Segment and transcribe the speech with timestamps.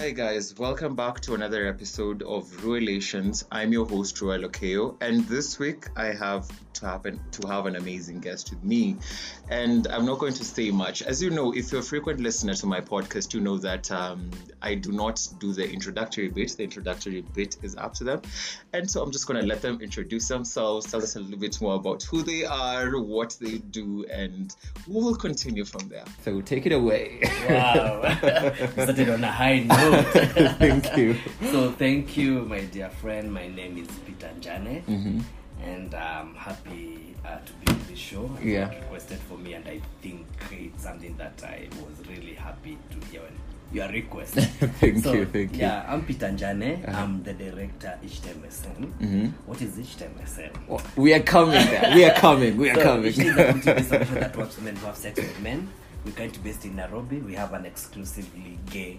[0.00, 3.44] Hi guys, welcome back to another episode of Relations.
[3.52, 7.76] I'm your host Ruele Okeyo, and this week I have to happen to have an
[7.76, 8.96] amazing guest with me.
[9.48, 11.02] And I'm not going to say much.
[11.02, 14.30] As you know, if you're a frequent listener to my podcast, you know that um,
[14.60, 16.56] I do not do the introductory bit.
[16.56, 18.22] The introductory bit is up to them,
[18.72, 21.60] and so I'm just going to let them introduce themselves, tell us a little bit
[21.60, 24.54] more about who they are, what they do, and
[24.86, 26.04] we will continue from there.
[26.24, 27.20] So take it away.
[27.48, 28.02] Wow.
[28.72, 30.06] Started on a high note.
[30.58, 31.16] Thank you.
[31.50, 33.32] so thank you, my dear friend.
[33.32, 34.84] My name is Peter Njane.
[34.84, 35.20] Mm-hmm.
[35.64, 38.30] And I'm happy uh, to be on this show.
[38.42, 38.68] Yeah.
[38.70, 43.20] requested for me, and I think it's something that I was really happy to hear
[43.22, 43.32] when
[43.72, 44.34] your request.
[44.80, 45.60] Thank so, you, thank you.
[45.60, 46.88] Yeah, I'm Peter Njane.
[46.88, 47.00] Uh-huh.
[47.02, 48.92] I'm the director HTMSN.
[49.00, 49.32] Mhm.
[49.46, 50.66] What is HTMSN?
[50.66, 51.92] Well, We are coming there.
[51.94, 52.56] We are coming.
[52.56, 53.06] We are So, coming.
[53.06, 55.68] Ish is a that works with men who have sex with men.
[56.04, 57.18] We're currently based in Nairobi.
[57.20, 58.98] We have an exclusively gay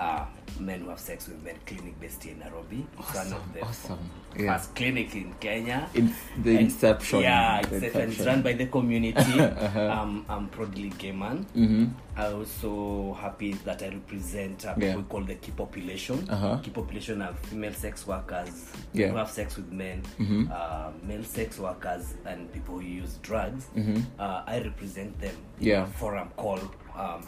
[0.00, 0.24] uh,
[0.58, 2.86] men who have sex with men clinic based in Nairobi.
[2.98, 3.98] It's one of the awesome.
[4.38, 4.56] Yeah.
[4.56, 5.88] first clinic in Kenya.
[5.94, 7.20] In the And- inception.
[7.20, 9.40] Yeah, The it's, it's run by the community.
[9.40, 9.90] Uh-huh.
[9.90, 11.44] um, I'm proudly gay man.
[11.56, 11.86] Mm-hmm.
[12.16, 14.88] I'm also happy that I represent uh, Yeah.
[14.88, 16.26] what we call the key population.
[16.28, 16.58] Uh-huh.
[16.62, 19.08] Key population are female sex workers Yeah.
[19.08, 20.50] who have sex with men, Mhm.
[20.50, 23.66] uh, male sex workers, and people who use drugs.
[23.76, 24.02] Mhm.
[24.18, 25.82] Uh, I represent them in Yeah.
[25.84, 27.22] a forum called um,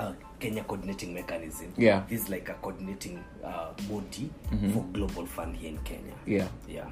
[0.00, 1.72] uh, Kenya Coordinating Mechanism.
[1.76, 2.02] Yeah.
[2.08, 4.72] This is like a coordinating uh, body Mhm.
[4.72, 6.14] for global fund here in Kenya.
[6.26, 6.48] Yeah.
[6.68, 6.88] Yeah.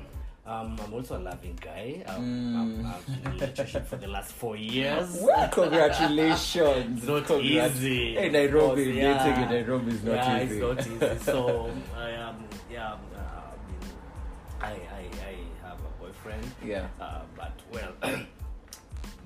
[0.46, 2.02] Um, I'm also a loving guy.
[2.06, 2.56] Um, Mm.
[2.56, 5.18] I'm, I've been in a relationship for the last four years.
[5.22, 6.98] Well, congratulations.
[6.98, 7.76] It's not Congrats.
[7.76, 8.14] easy.
[8.14, 9.24] Hey, Nairobi, course, yeah.
[9.24, 10.54] dating in Nairobi is not yeah, easy.
[10.58, 11.18] it's not easy.
[11.24, 12.36] So I am,
[12.72, 16.44] yeah, um, uh, I, I, I have a boyfriend.
[16.64, 16.86] Yeah.
[17.00, 17.92] Uh, but well,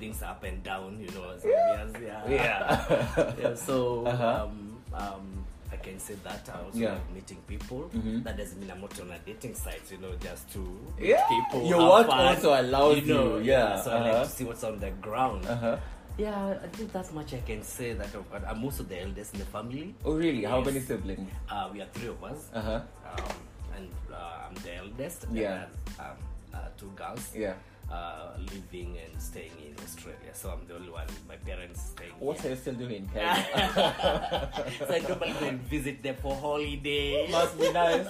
[0.03, 1.31] things up and down, you know.
[1.31, 2.29] As years, yeah.
[2.29, 3.33] Yeah.
[3.41, 3.55] yeah.
[3.55, 4.47] So Uh-huh.
[4.51, 5.25] um, um,
[5.73, 6.95] I can say that I also Yeah.
[6.99, 7.89] like meeting people.
[7.95, 8.25] Mhm.
[8.25, 10.59] That doesn't mean I'm not on a dating site, you know, just to
[10.99, 11.25] meet Yeah.
[11.29, 11.63] people.
[11.71, 14.25] Your have work fun, also allows know, you, yeah, So I like uh-huh.
[14.25, 15.47] to see what's on the ground.
[15.47, 15.77] Uh-huh.
[16.19, 17.95] Yeah, I think that's much I can say.
[17.95, 19.95] That I've got- I'm also the eldest in the family.
[20.05, 20.45] Oh, really?
[20.45, 21.25] How many siblings?
[21.49, 22.81] Uh, we are three of us, Uh-huh.
[23.09, 23.37] um,
[23.77, 25.25] and uh, I'm the eldest.
[25.33, 25.65] Yeah.
[25.99, 26.17] I have, um,
[26.53, 27.25] uh, two girls.
[27.35, 27.55] Yeah.
[27.93, 31.07] Uh, living and staying in Australia, so I'm the only one.
[31.29, 32.13] My parents staying.
[32.19, 33.45] What are you still doing in Kenya?
[34.79, 37.29] so I normally go and visit them for holiday.
[37.31, 38.07] Must be nice.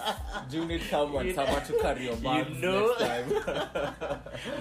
[0.49, 2.95] Do you need someone, You- someone to carry your bags You know.
[2.97, 3.95] next time?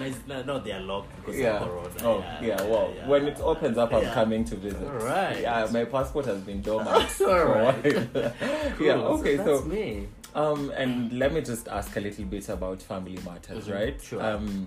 [0.00, 1.58] no, no, no, they are locked because yeah.
[1.60, 1.88] of Corona.
[2.02, 2.62] Oh, yeah.
[2.62, 3.06] Well, yeah.
[3.08, 4.14] when it opens up, I'm Yeah.
[4.14, 4.82] coming to visit.
[4.88, 5.40] All right.
[5.40, 8.32] Yeah, my passport has been dormant All for a while.
[8.76, 8.86] Cool.
[8.86, 8.94] Yeah.
[8.94, 9.36] Okay.
[9.36, 10.08] so So, me.
[10.34, 14.02] um, and let me just ask a little bit about family matters, Mhm, right?
[14.02, 14.20] sure.
[14.20, 14.66] Um,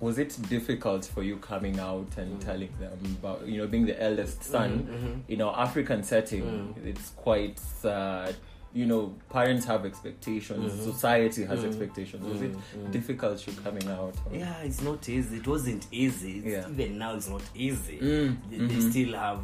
[0.00, 2.44] was it difficult for you coming out and Mm.
[2.44, 4.70] telling them about, you know, being the eldest son?
[4.70, 5.20] Mhm, mhm.
[5.28, 6.86] You know, African setting, Mm.
[6.86, 7.60] it's quite.
[7.84, 8.32] Uh,
[8.74, 10.72] you know, parents have expectations.
[10.72, 10.84] Mhm.
[10.92, 11.68] Society has Mm.
[11.68, 12.22] expectations.
[12.26, 12.90] Was it Mm, mm.
[12.92, 14.14] difficult you coming out?
[14.30, 15.38] or- Yeah, it's not easy.
[15.38, 16.42] It wasn't easy.
[16.44, 16.68] Yeah.
[16.68, 17.98] Even now, it's not easy.
[17.98, 18.90] They, they mhm.
[18.90, 19.40] still have.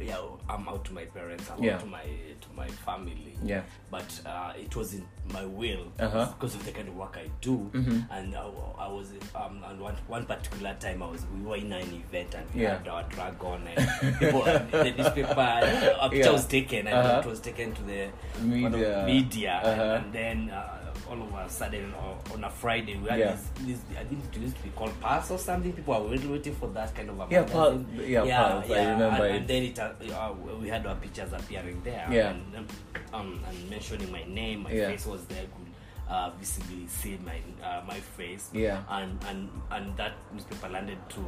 [0.00, 0.18] Yeah,
[0.48, 1.50] I'm out to my parents.
[1.50, 1.74] I'm Yeah.
[1.74, 2.02] out to my
[2.40, 3.36] to my family.
[3.42, 3.62] Yeah.
[3.90, 6.26] But uh, it wasn't my will Uh-huh.
[6.38, 7.70] because of the kind of work I do.
[7.72, 8.06] Mhm.
[8.10, 8.44] And I,
[8.78, 12.34] I was um, and one one particular time I was we were in an event
[12.34, 12.78] and we Yeah.
[12.78, 15.32] had our dragon and people the newspaper
[16.00, 16.30] a picture Yeah.
[16.32, 17.20] was taken and Uh-huh.
[17.20, 18.08] it was taken to the
[18.42, 19.04] Media.
[19.06, 19.94] media and, Uh-huh.
[20.04, 23.32] and then uh, all of a sudden uh, on a Friday we had Yeah.
[23.32, 25.72] this, this I think it used to be called pass or something.
[25.72, 27.86] People are waiting, waiting for that kind of a Yeah, magazine.
[28.06, 31.32] yeah, yeah, Pulse, I remember and, and then it uh, uh, we had our pictures
[31.32, 32.30] appearing there Yeah.
[32.30, 32.66] and, um,
[33.12, 34.88] um, and mentioning my name my Yeah.
[34.90, 35.66] face was there could
[36.08, 38.82] uh, visibly see my uh, my face Yeah.
[38.90, 41.20] and and and that newspaper landed to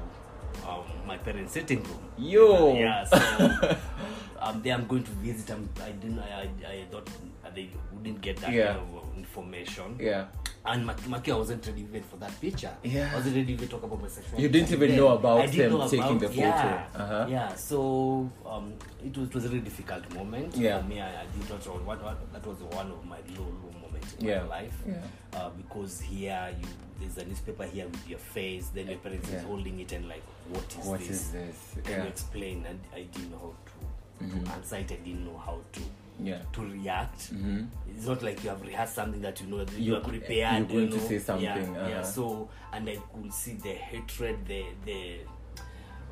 [0.66, 2.74] um, my parents sitting room Yo.
[2.76, 3.16] yeah so
[4.40, 7.08] um, there I'm going to visit I'm, I didn't I, I, I thought
[7.54, 8.74] they wouldn't get that Yeah.
[8.74, 10.26] kind of uh, information Yeah.
[10.64, 12.74] and Mak- Maki, I wasn't ready even for that picture.
[12.82, 13.10] Yeah.
[13.12, 14.42] I wasn't ready to talk about my sexuality.
[14.42, 14.98] You didn't even Then.
[14.98, 16.40] know about I them know taking the photo.
[16.40, 17.26] Yeah, Uh-huh.
[17.28, 17.54] yeah.
[17.54, 18.72] So um,
[19.04, 20.80] it was, it was a really difficult moment Yeah.
[20.80, 21.00] for me.
[21.00, 24.26] I, I did not what, what that was one of my low low moments in
[24.28, 24.42] Yeah.
[24.42, 24.76] my life.
[24.86, 24.94] Yeah.
[25.38, 26.68] Uh, because here you
[27.00, 29.38] there's a newspaper here with your face, then your parents Yeah.
[29.38, 31.10] is holding it and like, what is What this?
[31.10, 31.56] is this?
[31.84, 32.02] Can Yeah.
[32.02, 32.66] you explain?
[32.68, 34.44] And I didn't know how to, Mhm.
[34.44, 34.90] to answer it.
[34.90, 35.80] I didn't know how to
[36.20, 36.38] Yeah.
[36.52, 37.32] to react.
[37.32, 37.64] Mm-hmm.
[37.96, 40.58] It's not like you have rehearsed something that you know You- you, are prepared.
[40.58, 41.98] you're going you to say something, Yeah, yeah.
[42.00, 42.04] uh-huh.
[42.04, 45.20] So and I could see the hatred, the the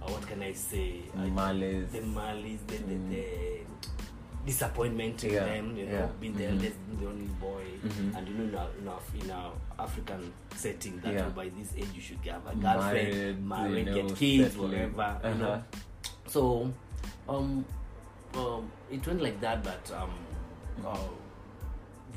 [0.02, 1.02] uh, what can I say?
[1.14, 1.90] Malice.
[1.92, 3.08] the malice, the, Mm.
[3.10, 3.24] the, the
[4.44, 5.76] disappointment in Yeah, them.
[5.76, 6.08] You know, yeah.
[6.20, 6.52] being the Mhm.
[6.52, 8.16] eldest, being the only boy, Mhm.
[8.16, 11.28] and you know, in our, in our, in our African setting, that Yeah.
[11.30, 14.70] by this age you should have a girlfriend, Married, married, you know, get kids, settling.
[14.94, 15.02] whatever.
[15.24, 15.34] Uh-huh.
[15.34, 15.64] know.
[16.28, 16.72] So,
[17.28, 17.64] um,
[18.34, 20.10] um, it went like that, but um,
[20.86, 20.96] uh,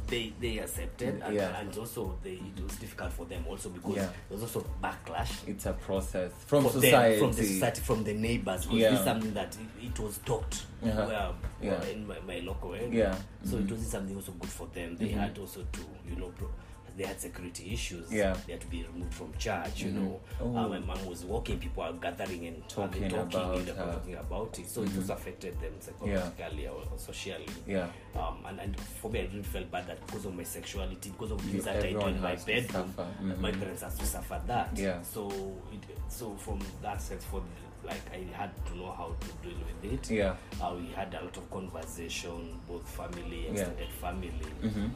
[0.07, 1.55] they they accepted, and, Yeah.
[1.59, 4.09] and also they, it was difficult for them also because Yeah.
[4.27, 7.19] there was also backlash It's a process from for them, society.
[7.19, 8.65] from the society, from the neighbors.
[8.65, 8.89] Because Yeah.
[8.91, 11.05] this something that it, it was talked Uh-huh.
[11.07, 11.83] well, Yeah.
[11.85, 12.89] in my, my local area.
[12.91, 13.09] Yeah.
[13.15, 13.49] Mm-hmm.
[13.51, 14.95] So it wasn't something also good for them.
[14.97, 15.79] They had also to,
[16.09, 16.49] you know, pro-
[16.97, 18.11] they had security issues.
[18.11, 18.35] Yeah.
[18.45, 20.19] They had to be removed from church, you know.
[20.41, 20.55] Oh.
[20.55, 23.67] Uh, my mom was walking, people are gathering and Talking and talking, about and.
[23.67, 23.91] Mm-hmm.
[23.91, 24.69] talking about it.
[24.69, 27.45] So it also affected them psychologically or, or socially.
[27.67, 27.87] Yeah.
[28.15, 31.31] Um, and, and for me, I really felt bad that because of my sexuality, because
[31.31, 33.07] of things that I do in my bedroom, suffer.
[33.39, 34.71] my parents has to suffer that.
[34.75, 35.01] Yeah.
[35.01, 35.29] So
[35.71, 39.57] it, so from that sense, for the, like I had to know how to deal
[39.81, 40.11] with it.
[40.11, 40.35] Yeah.
[40.61, 43.51] Uh, we had a lot of conversation, both family, Yeah.
[43.51, 44.31] extended family,
[44.61, 44.87] Mm-hmm.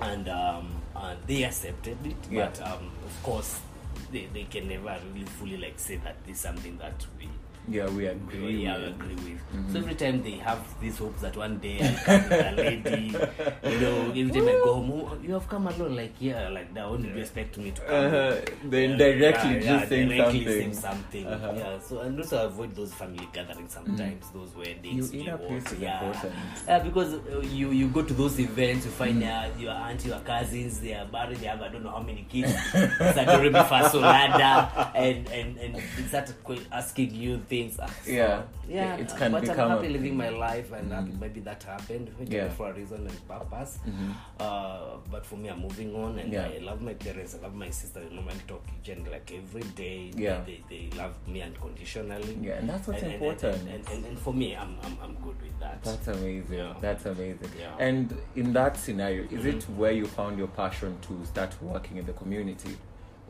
[0.00, 2.16] And um, uh, they accepted it.
[2.30, 2.46] Yeah.
[2.46, 3.60] But um, of course,
[4.12, 7.28] they, they can never really fully like say that this is something that we
[7.70, 8.64] Yeah, we agree.
[8.64, 9.26] yeah, we agree with.
[9.50, 9.72] Mm-hmm.
[9.72, 13.02] So every time they have this hope that one day i come with a lady,
[13.74, 16.72] you know, every time I go home, "Oh, you have come alone, like yeah, like
[16.74, 16.90] that.
[16.90, 18.04] When did you expect me to come?
[18.06, 18.36] Uh-huh.
[18.64, 20.74] Then Yeah, directly yeah, just yeah, saying directly something.
[20.74, 21.26] something.
[21.26, 21.52] Uh-huh.
[21.56, 21.78] Yeah.
[21.80, 24.32] So and also avoid those family gatherings sometimes, mm.
[24.34, 25.12] those weddings.
[25.14, 25.98] You- inner what, yeah.
[26.00, 26.34] important.
[26.66, 29.26] Yeah, because uh, you you go to those events, you find Mm.
[29.26, 32.02] find uh, your aunt, your cousins, they are married, they have I don't know how
[32.02, 32.52] many kids.
[32.74, 36.30] it's a Doremi Fasolada, and and and they start
[36.72, 37.59] asking you things.
[37.80, 38.42] Ah, Yeah.
[38.68, 38.96] yeah.
[38.96, 42.10] It can but become I'm a- happy living my life, and happy maybe that happened
[42.28, 42.48] Yeah.
[42.50, 43.78] for a reason and purpose.
[44.38, 46.48] Uh, but for me, I'm moving on, and Yeah.
[46.54, 47.34] I love my parents.
[47.38, 48.00] I love my sister.
[48.02, 50.10] You know, I talk each and like every day.
[50.16, 50.40] Yeah.
[50.46, 52.38] They, they, love me unconditionally.
[52.42, 53.56] Yeah, and that's what's And- important.
[53.68, 55.82] And, and, and, for me, I'm, I'm, I'm good with that.
[55.82, 56.58] That's amazing.
[56.58, 56.74] Yeah.
[56.80, 57.50] That's amazing.
[57.58, 57.74] Yeah.
[57.78, 62.06] And in that scenario, is it where you found your passion to start working in
[62.06, 62.76] the community,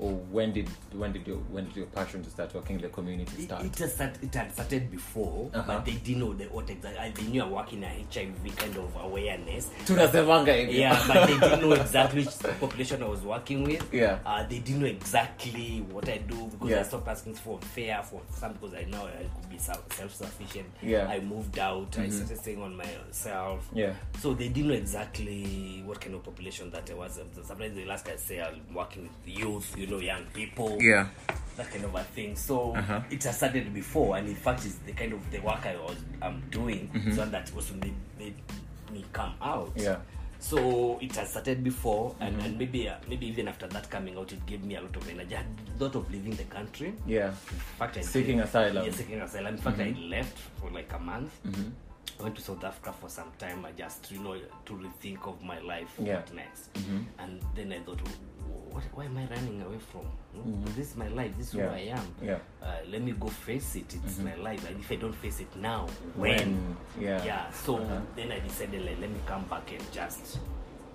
[0.01, 2.89] or when did when did your when did your passion to start working in the
[2.89, 3.65] community It, start?
[3.67, 5.63] it, has start, it had started before, Uh-huh.
[5.67, 7.11] but they didn't know the, what exactly.
[7.25, 9.69] They knew I work in a HIV kind of awareness.
[9.85, 10.73] Tunasemanga.
[10.73, 13.87] Yeah, but they didn't know exactly which population I was working with.
[13.93, 14.19] Yeah.
[14.25, 16.81] Uh, they didn't know exactly what I do because Yeah.
[16.81, 20.67] I stopped asking for fair for some because I know I could be self sufficient.
[20.83, 21.09] Yeah.
[21.09, 21.99] I moved out.
[21.99, 23.69] I started staying on myself.
[23.75, 23.93] Yeah.
[24.21, 27.21] So they didn't know exactly what kind of population that I was.
[27.43, 31.09] Sometimes they ask I say I'm working with youth, you know, young people Yeah.
[31.57, 32.37] that kind of a thing.
[32.37, 33.01] So Uh-huh.
[33.11, 35.97] it has started before, and in fact, it's the kind of the work I was
[36.23, 38.35] I'm doing, so that also made, made
[38.93, 39.69] me come out.
[39.75, 39.83] Mm-hmm.
[39.85, 39.97] Yeah.
[40.43, 44.33] So it has started before, and, and maybe uh, maybe even after that coming out,
[44.33, 45.35] it gave me a lot of energy.
[45.35, 45.47] I had
[45.79, 46.95] a lot of leaving the country.
[47.07, 47.29] Yeah.
[47.29, 48.77] In fact, I Seeking did- asylum.
[48.77, 48.87] Mm-hmm.
[48.87, 49.55] Yeah, seeking asylum.
[49.55, 51.31] In fact, I left for like a month.
[52.19, 53.65] I went to South Africa for some time.
[53.67, 54.35] I just, you know,
[54.65, 55.93] to rethink of my life.
[55.99, 56.17] Yeah.
[56.17, 56.71] What next?
[57.19, 58.30] And then I thought, "Wh-
[58.71, 60.03] what, why am I running away from?
[60.35, 61.33] No, This is my life.
[61.37, 61.69] This is Yeah.
[61.69, 62.15] who I am.
[62.23, 62.39] Yeah.
[62.63, 63.95] Uh, let me go face it.
[64.05, 64.69] It's my life.
[64.69, 65.87] And if I don't face it now,
[66.17, 66.77] when?
[66.99, 67.25] Yeah.
[67.25, 67.51] Yeah.
[67.51, 68.01] So Uh-huh.
[68.17, 70.39] then I decided, like, let me come back and just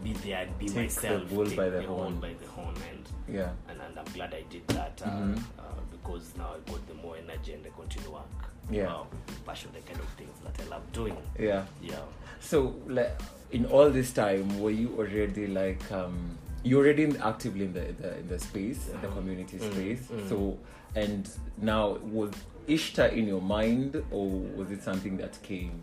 [0.04, 1.30] be there and be Take the myself.
[1.30, 2.20] bull take by the bull horn.
[2.20, 3.52] by the horn and Yeah.
[3.70, 5.38] and, and I'm glad I did that uh, Mhm.
[5.58, 8.26] uh, because now I got the more energy and I continue work.
[8.70, 8.88] Yeah.
[8.94, 9.04] Uh,
[9.46, 11.16] passion, the kind of things that I love doing.
[11.40, 11.66] Yeah.
[11.82, 12.00] Yeah.
[12.40, 13.20] So, like,
[13.52, 17.94] in all this time, were you already like um, you already in, actively in the,
[18.02, 19.72] the in the space, in the community mm.
[19.72, 20.08] space?
[20.08, 20.30] Mm.
[20.30, 20.58] So,
[20.96, 21.30] and
[21.62, 22.32] now was
[22.68, 25.80] Ishtar in your mind, or was it something that came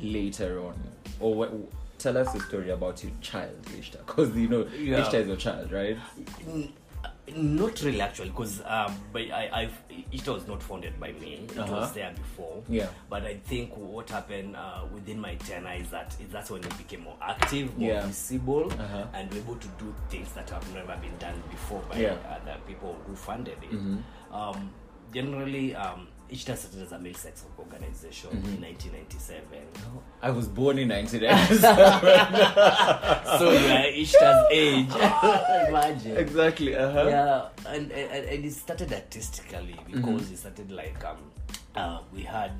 [0.00, 0.74] later on?
[1.20, 1.52] Or what,
[1.98, 5.02] tell us a story about your child, Ishtar, because you know Yeah.
[5.02, 5.98] Ishtar is your child, right?
[6.48, 6.70] Mm.
[7.34, 9.72] Not really, actually, because um, but I, I've
[10.12, 11.46] it was not founded by me.
[11.50, 11.72] It Uh-huh.
[11.72, 12.62] was there before.
[12.68, 12.86] Yeah.
[13.10, 16.78] But I think what happened uh, within my tenure is that is that's when it
[16.78, 18.06] became more active, more Yeah.
[18.06, 19.06] visible, Uh-huh.
[19.12, 22.10] and able to do things that have never been done before by Yeah.
[22.14, 22.32] Mm-hmm.
[22.48, 23.72] other people who funded it.
[24.32, 24.70] Um,
[25.12, 28.54] generally, um, Ishtar started as a male sex organization Mm-hmm.
[28.56, 29.42] in 1997.
[30.22, 31.60] I was born in 1997.
[33.38, 33.84] so yeah,
[34.22, 34.88] are age.
[35.68, 36.16] Imagine.
[36.16, 36.74] exactly.
[36.76, 37.04] Uh-huh.
[37.08, 40.34] yeah and, and and it started artistically because Mm-hmm.
[40.34, 41.18] it started like um
[41.76, 42.52] uh, we had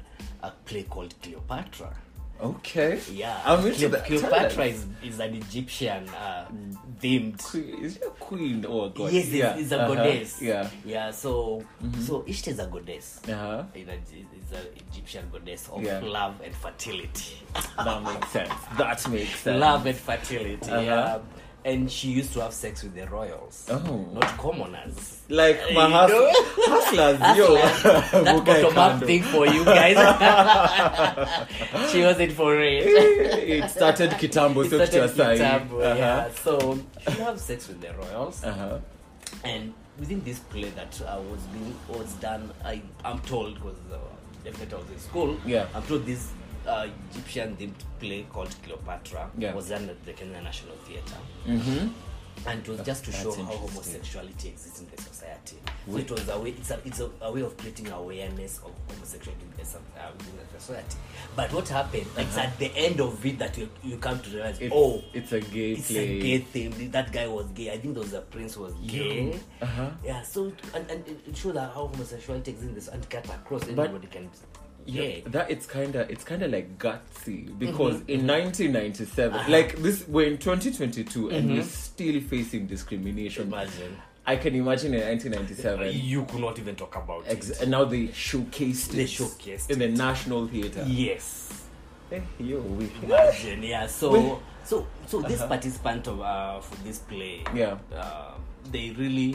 [0.42, 1.92] a play called cleopatra
[2.40, 3.00] Okay.
[3.12, 4.04] yeah I'm into that.
[4.04, 6.46] cleopatra is, is an egyptian uh,
[7.00, 9.12] themed Queen, is she a queen or a god?
[9.12, 9.56] yes Yeah.
[9.56, 9.94] it's a Uh-huh.
[9.94, 10.68] goddess Yeah.
[10.84, 11.64] yeah so
[12.06, 13.64] so ishtar is a goddess Uh-huh.
[13.74, 16.00] It's an Egyptian goddess of Yeah.
[16.00, 17.42] love and fertility.
[17.76, 18.52] That makes sense.
[18.78, 19.60] That makes sense.
[19.60, 20.70] love and fertility.
[20.70, 20.80] Uh-huh.
[20.80, 21.18] Yeah.
[21.66, 24.06] And she used to have sex with the royals, Oh.
[24.14, 25.22] not commoners.
[25.28, 26.12] Like my hus-
[26.70, 27.56] hustlers, yo.
[28.22, 29.96] that bottom up thing for you guys.
[31.90, 32.86] she wasn't for it.
[32.86, 35.40] it started kitambo, It so started.
[35.40, 35.94] Kitambo, Uh-huh.
[35.98, 36.28] yeah.
[36.44, 36.78] So
[37.12, 38.78] she have sex with the royals, Uh-huh.
[39.42, 43.98] and within this play that uh, was being was done, I I'm told because uh,
[44.44, 45.36] definitely I was in school.
[45.44, 45.66] Yeah.
[45.74, 46.30] I'm told these
[46.66, 49.54] uh, Egyptian themed play called Cleopatra Yeah.
[49.54, 51.20] was done at the Kenya National Theatre.
[51.46, 51.88] Mm-hmm.
[52.46, 55.56] And it was just to show how homosexuality exists in the society.
[55.90, 58.72] So it was a way, it's a, it's a, a way of creating awareness of
[58.92, 59.62] homosexuality in the,
[59.98, 60.96] uh, within the society.
[61.34, 64.60] But what happened, it's at the end of it that you, you come to realize,
[64.60, 66.18] It's, oh, it's a gay it's play.
[66.18, 66.90] a gay thing.
[66.90, 67.72] That guy was gay.
[67.72, 69.40] I think there was a prince who was gay.
[69.62, 69.90] Uh-huh.
[70.04, 73.62] Yeah, so and, and it- showed that how homosexuality exists in this and cut across
[73.64, 74.28] anybody can.
[74.86, 79.50] Yeah, that it's kind of it's kind of like gutsy because in 1997 Uh-huh.
[79.50, 85.00] like this we're in 2022 and we're still facing discrimination imagine i can imagine in
[85.00, 87.62] 1997 you could not even talk about ex- it.
[87.62, 91.42] and now they showcased They it showcased in the national theater Yes.
[92.12, 93.88] Eh, yo, we- Imagine, yeah.
[93.88, 94.38] So, Wait.
[94.62, 97.78] so, so this participant of uh, for this play, Yeah.
[97.92, 98.34] uh,
[98.70, 99.34] they really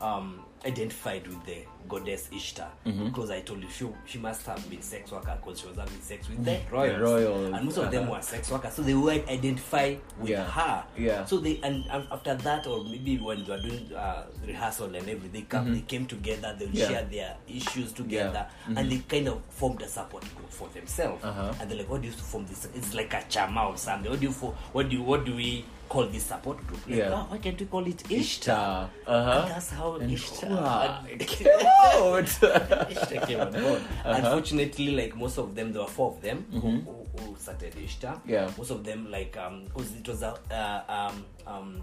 [0.00, 3.06] um, identified with the goddess Ishtar Mm-hmm.
[3.06, 6.00] because I told you she, she must have been sex worker because she was having
[6.00, 7.90] sex with the royals, royals, and most of uh-huh.
[7.92, 10.44] them were sex workers, so they would identify with Yeah.
[10.44, 10.84] her.
[10.96, 11.24] Yeah.
[11.24, 14.96] So they and um, after that, or maybe when they were doing uh, rehearsal and
[14.96, 16.54] everything, they come, they came together.
[16.58, 16.76] They Mm-hmm.
[16.76, 16.88] Yeah.
[16.88, 18.68] share their issues together, Yeah.
[18.68, 18.78] mm-hmm.
[18.78, 21.24] and they kind of formed a support group for themselves.
[21.24, 21.52] Uh-huh.
[21.60, 22.66] And they're like, "What do you form this?
[22.74, 24.10] It's like a chama or something.
[24.10, 24.52] What do you for?
[24.72, 25.02] What do you?
[25.02, 26.86] What do we call this support group?
[26.86, 27.10] Like, Yeah.
[27.14, 28.20] oh, why can't we call it Ishtar?
[28.20, 28.90] Ishtar.
[29.06, 29.40] Uh-huh.
[29.42, 32.28] And that's how And Ishtar, Ishtar On board.
[32.42, 33.78] Uh-huh.
[34.04, 37.74] Unfortunately, like most of them, there were four of them who, who, who started.
[37.74, 38.28] Mm-hmm.
[38.30, 38.50] Yeah.
[38.56, 41.82] Most of them, like, um, was it was a uh, um um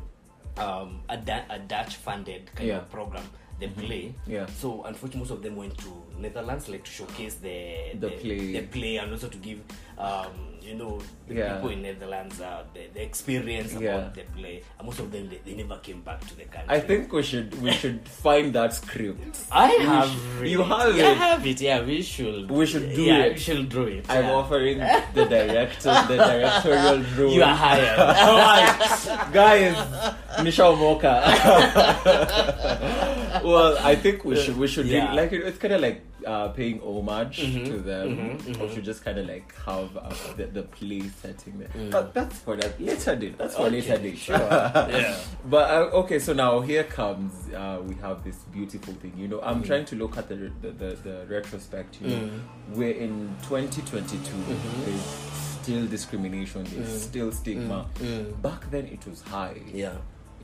[0.57, 2.75] um a, da- a Dutch funded kind Yeah.
[2.75, 2.85] Mm-hmm.
[2.85, 3.23] of program.
[3.57, 4.47] The play, Yeah.
[4.59, 8.51] So unfortunately, most of them went to Netherlands, like to showcase the The play.
[8.51, 9.59] the play, and also to give,
[9.97, 10.27] um,
[10.61, 11.53] you know, the Yeah.
[11.55, 13.95] people in Netherlands uh, the, the experience Yeah.
[13.95, 14.61] about the play.
[14.77, 16.67] And most of them, they, they never came back to the country.
[16.67, 19.37] I think we should we should find that script.
[19.51, 20.47] I We have it.
[20.49, 21.61] you have Yeah, I have it.
[21.61, 22.51] Yeah, we should.
[22.51, 23.33] We should do yeah, it.
[23.35, 24.03] we should do it.
[24.09, 24.79] I'm offering
[25.13, 27.31] the director the directorial role.
[27.33, 27.99] You are hired.
[28.27, 29.75] Alright, guys,
[30.43, 31.23] Michelle Mocha.
[33.43, 35.09] Well, I think we should we should Yeah.
[35.11, 37.65] do like it's kind of like uh, paying homage Mm-hmm.
[37.65, 41.67] to them, or should just kind of like have uh, the, the play setting there.
[41.69, 41.91] Mm.
[41.91, 43.29] But that's for that later day.
[43.37, 44.15] That's for later day.
[44.15, 44.37] sure.
[44.39, 45.17] yeah.
[45.45, 49.13] But uh, okay, so now here comes uh, we have this beautiful thing.
[49.17, 49.47] You know, Mm.
[49.47, 52.01] I'm trying to look at the the, the, the retrospect.
[52.01, 52.29] You know,
[52.73, 54.17] we're in 2022.
[54.17, 54.85] Mm-hmm.
[54.85, 55.01] There's
[55.61, 56.63] still discrimination.
[56.73, 57.85] There's still stigma.
[58.41, 59.55] Back then, it was high.
[59.67, 59.73] Mm.
[59.73, 59.93] Yeah.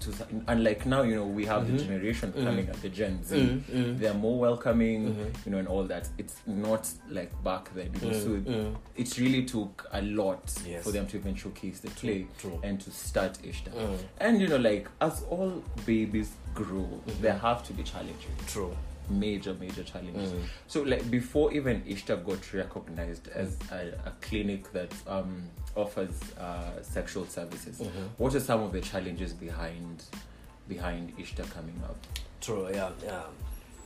[0.07, 1.01] Was unlike now.
[1.03, 1.77] You know, we have Mm-hmm.
[1.77, 3.35] the generation coming at the Gen Z.
[3.71, 5.09] Mm, They're more welcoming.
[5.13, 5.29] Mm-hmm.
[5.45, 6.09] You know, and all that.
[6.17, 7.91] It's not like back then.
[8.01, 10.83] You know, so it really took a lot Yes.
[10.83, 12.59] for them to even showcase the play true.
[12.63, 13.73] and to start Ishtar.
[13.73, 13.97] Mm.
[14.19, 17.21] And you know, like as all babies grow, Mm-hmm.
[17.21, 18.25] there have to be challenges.
[18.47, 18.75] True.
[19.19, 20.31] Major, major challenges.
[20.31, 20.41] Mm.
[20.67, 25.43] So, like before even Ishtar got recognized as a, a clinic that um,
[25.75, 28.05] offers uh, sexual services, Mm-hmm.
[28.17, 30.03] what are some of the challenges behind
[30.67, 31.97] behind Ishtar coming up?
[32.39, 32.69] True.
[32.71, 32.89] Yeah.
[33.03, 33.23] Yeah.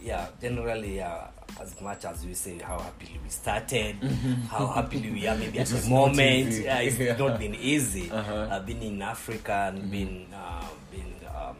[0.03, 0.27] Yeah.
[0.41, 1.27] Generally, yeah.
[1.60, 3.96] As much as we say how happily we started,
[4.50, 7.15] how happily we are, maybe at the moment, yeah, it's Yeah.
[7.25, 8.12] not been easy.
[8.12, 8.48] Uh-huh.
[8.51, 11.55] I've been in Africa and been uh, been um,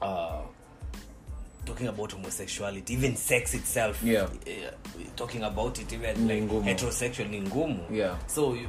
[0.00, 0.40] uh,
[1.66, 4.02] talking about homosexuality, even sex itself.
[4.02, 4.22] Yeah.
[4.22, 4.70] uh,
[5.16, 6.62] talking about it, even like ngumu.
[6.64, 7.80] heterosexual ni ngumu.
[7.90, 8.16] Yeah.
[8.26, 8.68] So you,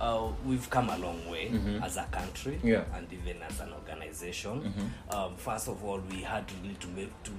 [0.00, 1.50] uh, we've come a long way
[1.82, 2.68] as a country Mm-hmm.
[2.68, 2.78] Yeah.
[2.80, 2.94] Mm-hmm.
[2.96, 4.72] and even as an organization.
[5.10, 7.30] Um, first of all, we had really to make to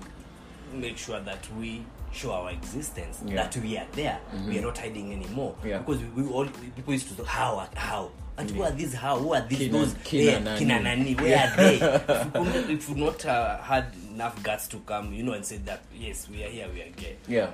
[0.74, 3.36] make sure that we show our existence, Yeah.
[3.44, 4.20] that we are there.
[4.48, 5.56] We are not hiding anymore.
[5.66, 5.80] Yeah.
[5.80, 8.12] Because we, we all people used to talk how how.
[8.38, 8.94] And who are these?
[8.94, 9.18] How?
[9.20, 9.58] Who are these?
[9.60, 10.60] Kina- those kina eh, nani?
[10.60, 11.14] kina nani?
[11.16, 11.76] Where are they?
[11.82, 15.46] if we could- if we not uh, had enough guts to come, you know, and
[15.46, 17.50] say that yes, we are here, we are gay Yeah.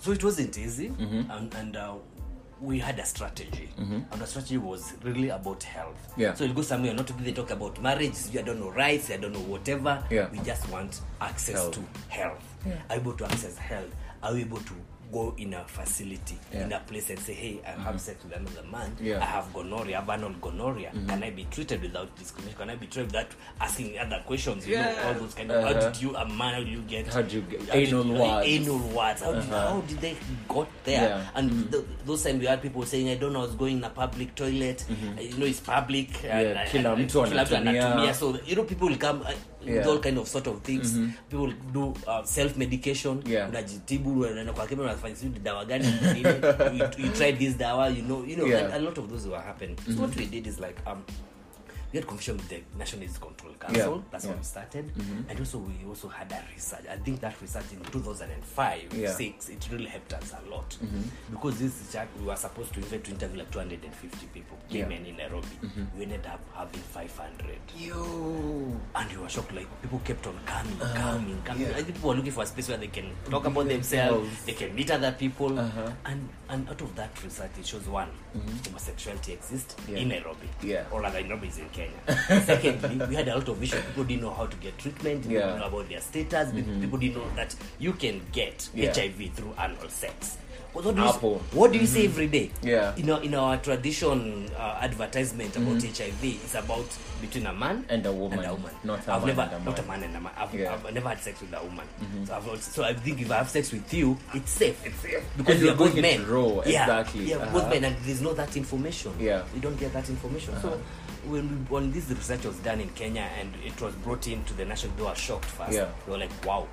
[0.00, 1.30] so it wasn't easy Mm-hmm.
[1.30, 1.94] and, and uh,
[2.60, 6.32] we had a strategy and the strategy was really about health Yeah.
[6.34, 9.16] so it goes somewhere not to really talk about marriage i don't know rights i
[9.16, 10.28] don't know whatever Yeah.
[10.30, 11.72] we just want access Health.
[11.74, 12.44] to health
[12.88, 13.92] are we able to access health
[14.22, 14.74] are we able to
[15.12, 16.64] go in a facility Yeah.
[16.66, 19.20] in a place and say hey i have sex with another man Yeah.
[19.22, 21.08] i have gonorrhea I have anal gonorrhea mm-hmm.
[21.08, 24.76] can i be treated without discrimination can i be treated without asking other questions you
[24.76, 25.74] know all those kind of Uh-huh.
[25.74, 28.12] how did you a man how do you get How do you get- anal did
[28.20, 29.40] words anal words how, Uh-huh.
[29.40, 30.16] did, how did they
[30.48, 31.30] got there Yeah.
[31.34, 31.70] and mm-hmm.
[31.70, 33.90] the, those times we had people saying i don't know i was going in a
[33.90, 35.18] public toilet mm-hmm.
[35.18, 38.14] you know it's public yeah, and- kila mtu anatumia.
[38.14, 39.32] so you know people will come uh,
[39.66, 39.88] Yeah.
[39.88, 40.92] all kind of sort of things
[41.30, 43.48] people will do uh, self medication Yeah.
[43.48, 45.86] unajitibu unaenda kwa kemia unafanya sijui dawa gani
[46.78, 48.74] you, you tried this dawa you know you know Yeah.
[48.74, 51.02] a lot of those were happening so what we did is like um
[51.92, 53.96] we had confusion with the National AIDS Control Council.
[53.96, 54.30] Yeah, That's yeah.
[54.32, 54.90] how we started.
[55.28, 56.84] And also we also had a research.
[56.90, 59.10] I think that research in 2005, Yeah.
[59.12, 60.76] six, it really helped us a lot
[61.30, 64.86] because this research we were supposed to invite to interview like 250 people, Yeah.
[64.88, 65.48] men in Nairobi.
[65.96, 68.72] We ended up having 500 Yo.
[68.94, 70.94] and we were shocked like people kept on coming Uh-huh.
[70.94, 71.72] coming coming yeah.
[71.76, 74.52] I think people were looking for a space where they can talk about themselves they
[74.52, 75.90] can meet other people Uh-huh.
[76.06, 78.08] and and out of that research it shows one
[78.64, 79.96] homosexuality exists Mm-hmm.
[79.96, 80.84] In Nairobi Yeah.
[80.90, 81.81] or rather Nairobi is in Kenya
[82.44, 85.40] secondly we had a lot of issues people didn't know how to get treatment Yeah.
[85.40, 85.48] Mm-hmm.
[85.48, 88.92] didn't know about their status people didn't know that you can get Yeah.
[88.92, 90.38] HIV through anal sex
[90.72, 91.06] what do you,
[91.52, 92.50] what do you say every day?
[92.62, 92.96] Yeah.
[92.96, 96.86] In our, in our tradition uh, advertisement about HIV, it's about
[97.20, 98.70] between a man And a woman, And a woman.
[98.82, 100.00] not a I've man never, and a not a man.
[100.00, 100.32] man and a man.
[100.34, 100.72] I've, Yeah.
[100.72, 100.86] Mm-hmm.
[100.86, 101.86] I've never had sex with a woman.
[102.24, 104.80] So, I've so I think if I have sex with you, it's safe.
[104.86, 106.26] It's safe because we are both men.
[106.26, 107.24] raw, yeah, exactly.
[107.26, 107.52] Yeah, Uh-huh.
[107.52, 109.12] both men, and there's no that information.
[109.20, 109.40] Yeah.
[109.40, 109.48] Uh-huh.
[109.52, 110.54] we don't get that information.
[110.62, 110.80] So
[111.26, 114.64] when we, when this research was done in Kenya and it was brought into the
[114.64, 115.72] national, they were shocked first.
[115.72, 115.82] Yeah.
[115.84, 116.00] Mm-hmm.
[116.06, 116.66] They were like, "Wow,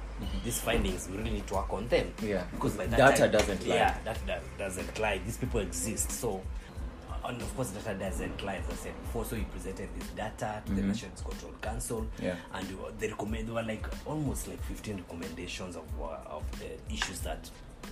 [0.44, 2.44] these findings we really need to work on them." Yeah.
[2.52, 3.76] because by that Data time, doesn't lie.
[3.76, 5.20] Yeah, that, that doesn't lie.
[5.26, 6.12] These people exist.
[6.12, 6.42] So
[7.26, 10.62] and of course data doesn't lie as i said before so we presented this data
[10.66, 12.26] to the national control council Mm-hmm.
[12.26, 12.36] Yeah.
[12.54, 17.20] and they recommend there were like almost like 15 recommendations of uh, of the issues
[17.20, 17.48] that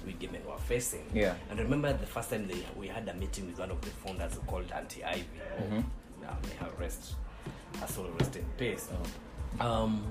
[0.05, 1.35] we women were facing Yeah.
[1.51, 4.39] and remember the first time they, we had a meeting with one of the founders
[4.47, 5.25] called anti ivy
[5.61, 5.81] Mm-hmm.
[6.27, 7.15] Uh, may have rest
[7.83, 8.89] a soul rest in peace
[9.59, 9.65] Oh.
[9.83, 10.03] um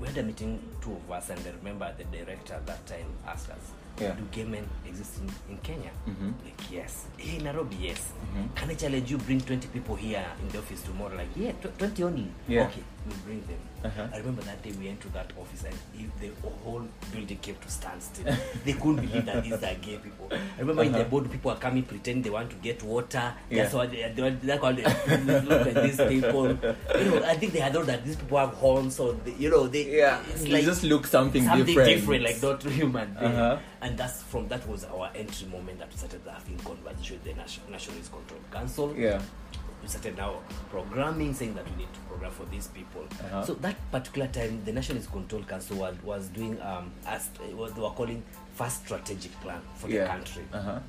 [0.00, 3.06] we had a meeting two of us and i remember the director at that time
[3.26, 4.12] asked us Yeah.
[4.14, 6.32] do gay men exist in, in kenya Mhm.
[6.44, 8.00] like yes hey nairobi yes
[8.34, 8.48] Mhm.
[8.54, 11.76] can i challenge you bring 20 people here in the office tomorrow like yeah tw-
[11.78, 12.66] 20 only Yeah.
[12.66, 14.06] okay we'll bring them Uh-huh.
[14.12, 16.30] i remember that day we went to that office and if the
[16.64, 18.26] whole building came to stand still
[18.66, 21.10] they couldn't believe that these are gay people i remember in the Uh-huh.
[21.10, 23.62] board people are coming pretending they want to get water Yeah.
[23.62, 24.82] that's what they, they, were- that's why they
[25.46, 26.48] look at these people
[26.98, 29.50] you know i think they had thought that these people have horns or they, you
[29.50, 30.20] know they Yeah.
[30.30, 31.88] it's You like just look something, something different.
[31.94, 33.16] different, like not human.
[33.16, 33.58] Uh-huh.
[33.88, 37.40] And that's from that was our entry moment that we started having conversation with the
[37.40, 38.94] Nation- National AIDS Control Council.
[38.94, 39.18] Yeah.
[39.80, 43.04] We started now programming, saying that we need to program for these people.
[43.10, 43.46] Uh-huh.
[43.46, 47.74] So that particular time, the National AIDS Control Council was, was doing um, as what
[47.74, 50.44] they were calling first strategic plan for the country.
[50.52, 50.80] Uh-huh.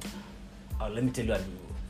[0.82, 1.36] Uh, let me tell you,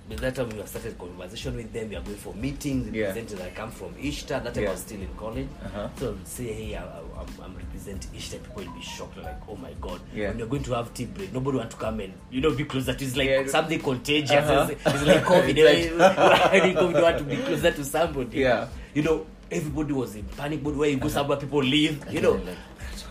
[0.10, 1.90] by that time we have started conversation with them.
[1.90, 2.94] We are going for meetings.
[2.94, 3.08] Yeah.
[3.08, 4.42] Representatives that I come from Ishtar.
[4.42, 4.70] That time Yeah.
[4.70, 5.48] I was still in college.
[5.66, 5.90] Uh-huh.
[5.98, 7.46] So say, hey, I, I,
[7.90, 8.40] Representing Ishtar.
[8.40, 10.00] People will be shocked, like, oh my god.
[10.14, 10.30] Yeah.
[10.30, 12.66] When you're going to have tea break, nobody want to come and you know be
[12.66, 12.92] close to.
[12.92, 13.48] It's like Yeah.
[13.48, 14.32] something contagious.
[14.32, 14.68] Uh-huh.
[14.70, 15.56] It's, it's like COVID.
[15.58, 18.40] It's Like, you don't want to be closer to somebody.
[18.40, 18.68] Yeah.
[18.94, 20.76] You know, everybody was in panic mode.
[20.78, 22.04] Where you go somewhere, people leave.
[22.12, 22.32] You know.
[22.34, 23.06] Like, That's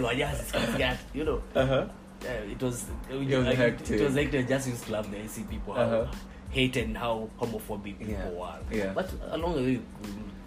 [0.00, 0.98] was just scared.
[1.14, 1.74] You know uh-huh.
[2.24, 4.00] uh, it was it was, It like, hectic.
[4.00, 6.12] it was like they just used to love the AC people how Uh-huh.
[6.50, 8.28] hate and how homophobic people Yeah.
[8.30, 8.58] were.
[8.72, 8.92] Yeah.
[8.94, 9.80] But along the way,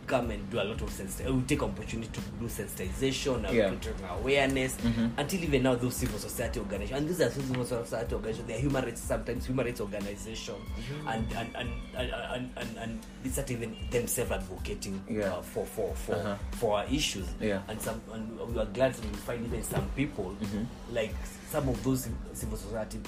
[0.09, 1.35] come and do a lot of sensitization.
[1.35, 3.67] We take opportunity to do sensitization and Yeah.
[3.69, 5.11] creating awareness Mhm.
[5.17, 8.59] until even now those civil society organizations and these are civil society organizations they are
[8.61, 11.07] human rights sometimes human rights organizations Mm-hmm.
[11.07, 15.33] and, and, and, and, and, and, and they start even themselves advocating Yeah.
[15.37, 16.35] uh, for for for, Uh-huh.
[16.57, 17.61] for our issues Yeah.
[17.67, 20.65] and some and we are glad to find even some people Mhm.
[20.91, 21.13] like
[21.51, 22.99] some of those civil society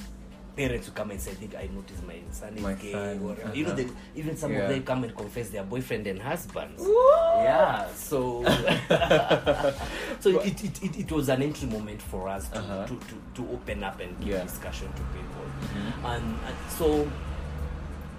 [0.56, 3.20] parents who come and say, I think I noticed my son is My gay son,
[3.24, 3.76] or you know uh-huh.
[3.78, 3.88] they,
[4.20, 4.60] even some Yeah.
[4.64, 6.84] of them come and confess their boyfriend and husbands.
[6.86, 8.44] Yeah, so
[10.20, 12.86] so it, it, it, it was an entry moment for us to, Uh-huh.
[12.86, 14.44] to, to, to open up and give Yeah.
[14.44, 15.46] discussion to people.
[15.62, 16.16] Mhm.
[16.16, 17.10] And, and so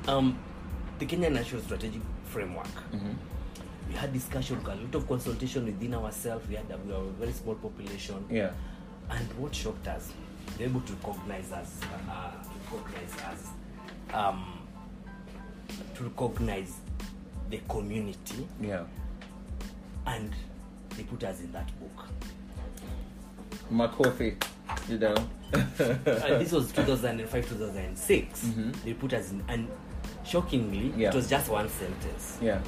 [0.08, 0.38] um,
[0.98, 3.14] the Kenya National Strategic Framework Mhm.
[3.88, 6.48] we had discussion, a lot of consultation within ourselves.
[6.48, 8.50] We had a, we were a very small population, Yeah.
[9.10, 10.10] and what shocked us,
[10.58, 12.30] they were able to recognize us, uh,
[12.72, 13.46] recognize us,
[14.14, 14.58] um,
[15.96, 16.72] to recognize
[17.50, 18.84] the community, Yeah.
[20.06, 20.32] and
[20.96, 22.08] they put us in that book.
[23.70, 24.36] Makofi.
[24.88, 25.14] You know.
[25.52, 28.44] and this was 2005, 2006.
[28.44, 28.72] Mhm.
[28.84, 29.68] They put us in, and
[30.24, 31.08] shockingly, Yeah.
[31.10, 32.38] it was just one sentence.
[32.42, 32.58] yeah.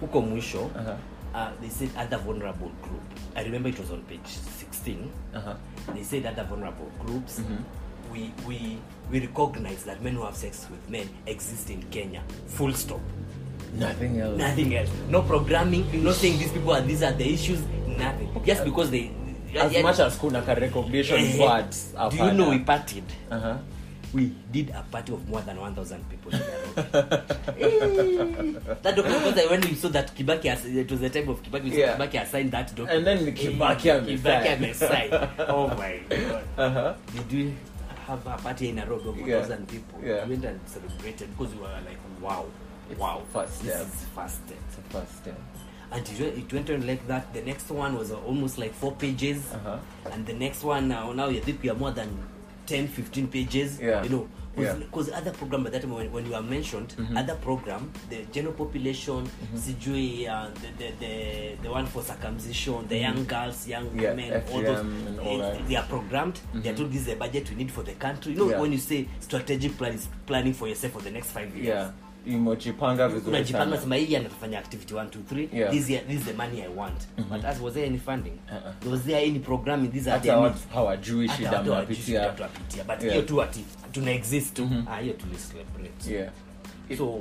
[0.00, 0.96] Huko mwisho, Uh-huh.
[1.34, 3.02] Uh, they said other vulnerable group.
[3.36, 5.10] I remember it was on page 16.
[5.34, 5.54] Uh-huh.
[5.94, 8.12] they said other vulnerable groups Mm-hmm.
[8.12, 8.78] we, we,
[9.10, 12.22] we recognize that men who have sex with men exist in Kenya.
[12.48, 13.00] Full stop.
[13.74, 14.38] Nothing else.
[14.38, 14.90] Nothing else.
[15.08, 16.04] No programming.
[16.04, 17.60] No saying these people are these are the issues.
[17.86, 18.28] Nothing.
[18.44, 19.10] Just because they.
[19.54, 21.94] As yeah, much as kuna recognition eh, words.
[22.10, 23.04] Do you know we parted?
[23.30, 23.56] Uh-huh.
[24.12, 26.72] We did a party of more than 1,000 people in Nairobi.
[27.62, 31.42] Eh, that document, because when we saw that Kibaki, ass- it was the time of
[31.42, 31.96] Kibaki, we Yeah.
[31.96, 32.90] Kibaki assigned that document.
[32.98, 34.18] And then Eh, Kibaki amesign.
[34.18, 35.30] Kibaki amesign.
[35.48, 36.44] Oh my God.
[36.58, 36.94] Uh-huh.
[37.14, 37.54] did we
[38.06, 39.38] have a party in Nairobi of Yeah.
[39.40, 40.00] 1,000 people?
[40.04, 40.24] Yeah.
[40.26, 42.46] We went and celebrated because we were like, wow.
[42.98, 43.86] wow, first this step.
[43.86, 44.58] is first step.
[44.68, 45.40] It's a first step.
[45.92, 47.32] And it went, on like that.
[47.34, 49.42] The next one was almost like four pages.
[49.52, 49.78] Uh-huh.
[50.10, 52.08] And the next one now, now you think you are more than
[52.72, 53.78] 10, 15 pages.
[53.80, 54.02] Yeah.
[54.04, 54.72] You know, Yeah.
[54.72, 54.80] Mm-hmm.
[54.80, 58.52] because other program at that time when, when you are mentioned, other program, the general
[58.54, 59.24] population,
[59.56, 61.12] sijui, uh, the, the, the,
[61.62, 64.00] the one for circumcision, the young girls, young Mm-hmm.
[64.00, 65.54] Yeah, women, all those, FGM all eh, that.
[65.56, 65.68] Mm-hmm.
[65.68, 66.40] they are programmed.
[66.54, 68.32] They are told this is the budget we need for the country.
[68.32, 68.60] You know, Yeah.
[68.60, 71.90] when you say strategic plan is planning for yourself for the next five years Yeah.
[72.26, 73.80] Imojipanga vizuri unajipanga sana.
[73.80, 75.70] sema hii anafanya activity 1 2 3 Yeah.
[75.72, 78.92] this, year, this is the money i want but as was there any funding Uh-uh.
[78.92, 80.68] was there any programming these are Hata needs.
[80.74, 82.26] hawajui shida watu hawajui shida mnapitia.
[82.26, 82.84] watu wapitia.
[82.84, 83.24] but Yeah.
[83.26, 86.32] tu ati tuna exist tu ah hiyo tu celebrate Yeah.
[86.88, 87.20] It- so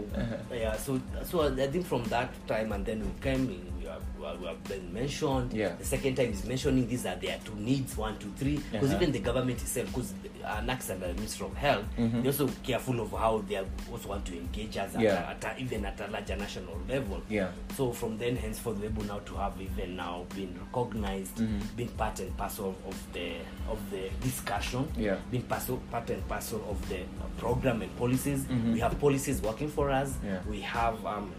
[0.56, 1.00] yeah so
[1.32, 3.81] so i think from that time and then we came in,
[4.26, 5.76] have, we have been mentioned Yeah.
[5.76, 9.02] the second time is mentioning these are their two needs one two three because Uh-huh.
[9.02, 13.12] even the government itself because ANAX and the ministry of health they're also careful of
[13.12, 13.58] how they
[13.92, 15.36] also want to engage us at, Yeah.
[15.42, 17.50] at even at a larger national level Yeah.
[17.78, 21.42] so from then henceforth we're able now to have even now been recognized
[21.78, 23.34] being part and parcel of the
[23.70, 25.18] of the discussion Yeah.
[25.30, 27.06] being parcel, part and parcel of the uh,
[27.38, 30.40] program and policies we have policies working for us Yeah.
[30.50, 31.32] we have um,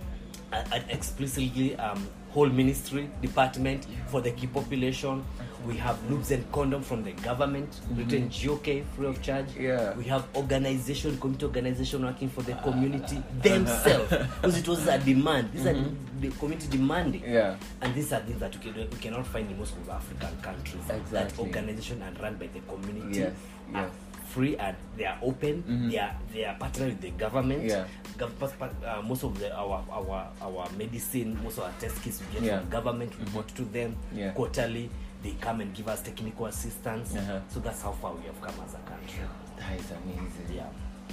[0.88, 5.22] explicitly um, whole ministry department for the key population
[5.66, 7.98] we have loops and condom from the government mhm.
[7.98, 9.94] written GOK free of charge Yeah.
[9.96, 12.62] we have organization community organization working for the ah.
[12.62, 15.94] community themselves because it was a demand these are mhm.
[16.20, 17.56] the community demanding Yeah.
[17.80, 20.82] and these are things that we, can, we cannot find in most of African countries.
[20.88, 21.10] Exactly.
[21.18, 23.20] That organization and run by the community.
[23.20, 23.32] Yes,
[23.72, 23.90] yes.
[24.32, 25.62] Free and they are open.
[25.90, 27.64] They are they are partnering with the government.
[27.64, 27.84] Yeah.
[28.20, 32.42] Uh, most of the our our our medicine, most of our test kits we get
[32.42, 32.60] Yeah.
[32.60, 33.12] from government.
[33.18, 34.32] We report to them Yeah.
[34.32, 34.88] quarterly.
[35.22, 37.14] They come and give us technical assistance.
[37.14, 37.40] Uh-huh.
[37.48, 39.22] So that's how far we have come as a country.
[39.58, 40.56] That is amazing.
[40.56, 40.66] Yeah.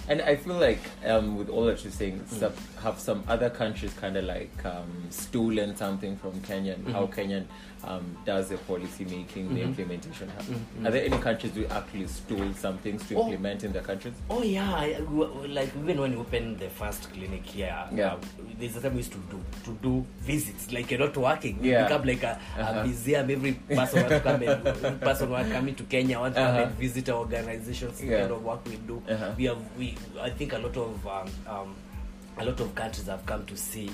[0.09, 3.93] And I feel like um, with all that you're saying, some, have some other countries
[3.93, 7.45] kind of like um, stolen something from Kenya and how Kenyan
[7.83, 10.65] um, does the policy making, the implementation happen.
[10.83, 13.25] Are there any countries who actually stole some things to Oh.
[13.27, 14.15] implement in their countries?
[14.31, 14.97] Oh yeah, I,
[15.47, 18.13] like even when we opened the first clinic here, Yeah.
[18.13, 18.17] uh,
[18.57, 20.71] there's a time we used to do to do visits.
[20.73, 21.83] Like you're not working, you Yeah.
[21.83, 22.79] become like a, Uh-huh.
[22.79, 23.29] a museum.
[23.29, 26.63] Every person wants to come and person wants coming to Kenya wants to come Uh-huh.
[26.63, 28.01] and visit our organizations.
[28.03, 28.21] Yeah.
[28.21, 29.01] Kind of work we do.
[29.07, 29.31] Uh-huh.
[29.37, 29.95] We have we.
[30.21, 31.75] I think a lot of um, um,
[32.37, 33.89] a lot of countries have come to see.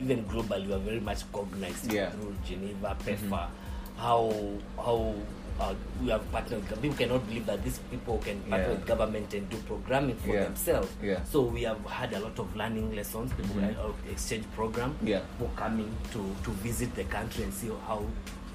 [0.00, 2.06] Even globally, we are very much cognized Yeah.
[2.06, 2.20] Mm-hmm.
[2.20, 3.48] through Geneva, PEPFAR,
[3.96, 4.32] how
[4.76, 5.14] how
[5.60, 6.66] uh, we have partnered.
[6.80, 8.72] People cannot believe that these people can partner Yeah.
[8.78, 10.44] with government and do programming for Yeah.
[10.44, 10.88] themselves.
[11.02, 11.22] Yeah.
[11.24, 13.76] So we have had a lot of learning lessons, people Mhm.
[13.76, 15.20] uh, exchange program, Yeah.
[15.36, 18.02] people coming to, to visit the country and see how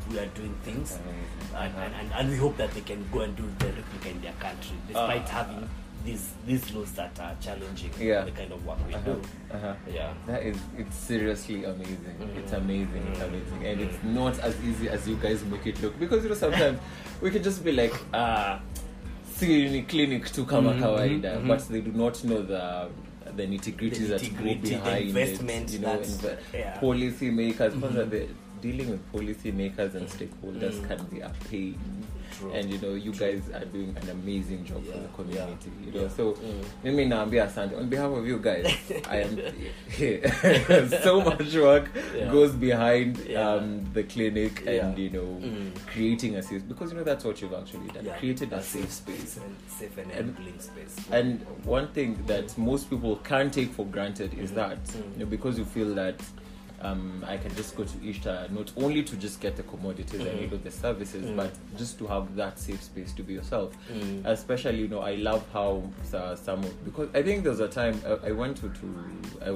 [0.09, 0.97] we are doing things.
[0.97, 1.77] Amazing.
[1.77, 4.33] And, and, and, we hope that they can go and do the replica in their
[4.39, 5.43] country, despite Ah.
[5.45, 5.69] having
[6.05, 8.23] these these laws that are challenging Yeah.
[8.25, 9.13] the kind of work we Uh-huh.
[9.13, 9.21] do.
[9.55, 9.73] Uh-huh.
[9.91, 10.13] Yeah.
[10.27, 12.15] That is, it's seriously amazing.
[12.21, 12.37] It's Mm.
[12.43, 15.99] It's amazing, and it's not as easy as you guys make it look.
[15.99, 16.79] Because you know sometimes
[17.21, 18.59] we can just be like, ah,
[19.35, 22.89] see ni clinic tu kama Mhm, kawaida, mhm, but they do not know the
[23.35, 25.73] the nitty gritty that go nitty-gritty, the behind investment it.
[25.73, 26.79] You know, inv- yeah.
[26.79, 27.73] policy makers.
[27.73, 28.27] the
[28.61, 30.87] dealing with policy makers and stakeholders Mm.
[30.87, 31.77] can be a pain.
[32.39, 32.51] True.
[32.53, 35.69] And you know, you guys are doing an amazing job for the community.
[35.79, 36.09] yeah, You know, yeah.
[36.17, 36.63] so Mm.
[36.83, 38.65] mimi naambia asante on behalf of you guys
[39.09, 39.37] i am
[41.03, 42.31] so much work Yeah.
[42.31, 43.53] goes behind Yeah.
[43.55, 45.71] um, the clinic and you know Mm.
[45.85, 48.17] creating a safe because you know that's what you've actually done Yeah.
[48.19, 50.95] created a safe space and safe and enabling space.
[51.11, 55.13] and one thing that most people can't take for granted is that Mm.
[55.13, 56.21] you know, because you feel that
[56.81, 60.39] um, I can just go to Ishtar not only to just get the commodities and
[60.41, 61.35] you know the services, Mm.
[61.37, 63.75] but just to have that safe space to be yourself.
[63.91, 64.25] Mm.
[64.25, 65.83] Especially, you know, I love how
[66.13, 68.85] uh, some because I think there was a time uh, I went to, to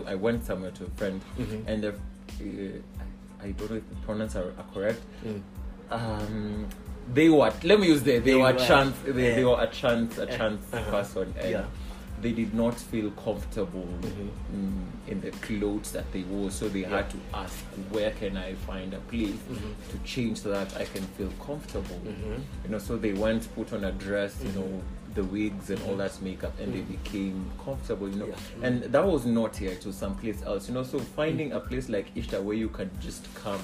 [0.08, 1.64] I, I went somewhere to a friend Mhm.
[1.68, 5.02] and the, uh, I, I don't know if the pronouns are, are correct.
[5.26, 5.42] Mm.
[5.92, 6.68] Um,
[7.14, 9.68] they were let me use the they, They were were, chance they, they were a
[9.68, 10.92] chance a chance Uh-huh.
[10.92, 11.66] person and Yeah.
[12.22, 14.30] They did not feel comfortable Mhm.
[14.54, 17.56] in, in the clothes that they wore so they had to ask
[17.92, 19.74] where can I find a place Mhm.
[19.92, 22.40] to change so that I can feel comfortable Mhm.
[22.64, 24.82] you know so they went put on a dress you know
[25.16, 25.98] the wigs and all Mhm.
[25.98, 26.88] that makeup and they Mhm.
[27.04, 28.66] became comfortable you know Yeah.
[28.68, 31.90] and that was not here it was someplace else you know so finding a place
[31.90, 33.60] like ishtar where you can just come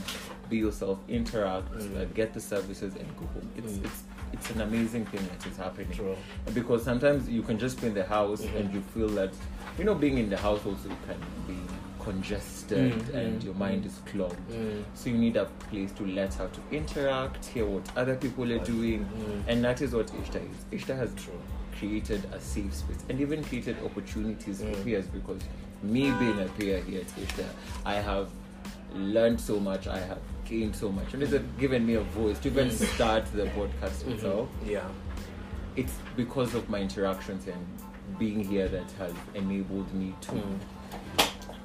[0.49, 1.97] be yourself interact Mm.
[1.97, 3.85] uh, get the services and go home it's Mm.
[3.85, 4.01] it's
[4.36, 6.15] it's an amazing thing that is happening True.
[6.54, 8.56] because sometimes you can just be in the house Mhm.
[8.60, 9.34] and you feel that
[9.80, 11.58] you know being in the house also can be
[12.04, 14.84] congested Mm, and your mind is clogged Mm.
[14.93, 18.63] so you need a place to let her to interact hear what other people are
[18.63, 19.43] doing Mm.
[19.48, 21.39] and that is what ishtar is ishtar has True.
[21.80, 24.84] created a safe space and even created opportunities for Mm.
[24.84, 25.41] peers because
[25.84, 27.50] me being a peer here at Isha,
[27.86, 28.28] I have
[28.95, 29.88] learned so much.
[29.88, 32.93] I have gained so much, and it's given me a voice to even mm.
[32.95, 34.12] start the podcast mm-hmm.
[34.13, 34.49] itself.
[34.65, 34.88] Yeah.
[35.75, 40.60] It's because of my interactions and being here that has enabled me to mm.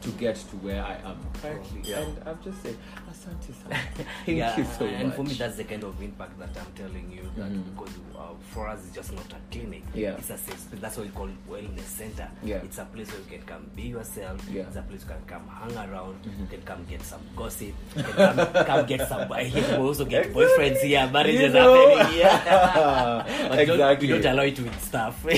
[0.03, 1.81] To get to where I am currently.
[1.85, 1.99] Yeah.
[2.01, 2.77] And I've just said,
[3.11, 3.53] Asante.
[4.25, 5.17] Thank yeah, you so and much.
[5.17, 7.31] for me, that's the kind of impact that I'm telling you.
[7.37, 7.65] That Mhm.
[7.75, 9.83] because uh, for us, it's just not a clinic.
[9.95, 10.17] Yeah.
[10.17, 10.81] It's a safe space.
[10.81, 12.29] That's what we call it wellness center.
[12.43, 12.57] Yeah.
[12.65, 14.41] It's a place where you can come be yourself.
[14.51, 14.63] Yeah.
[14.63, 16.17] It's a place you can come hang around.
[16.25, 16.41] Mhm.
[16.41, 17.75] You can come get some gossip.
[17.97, 19.29] You can come, come get some.
[19.29, 21.97] We also get boyfriends here, marriages You know?
[21.97, 22.43] happening here.
[23.51, 24.13] But we don't- Exactly.
[24.13, 25.25] We don't allow to eat stuff.
[25.25, 25.31] no,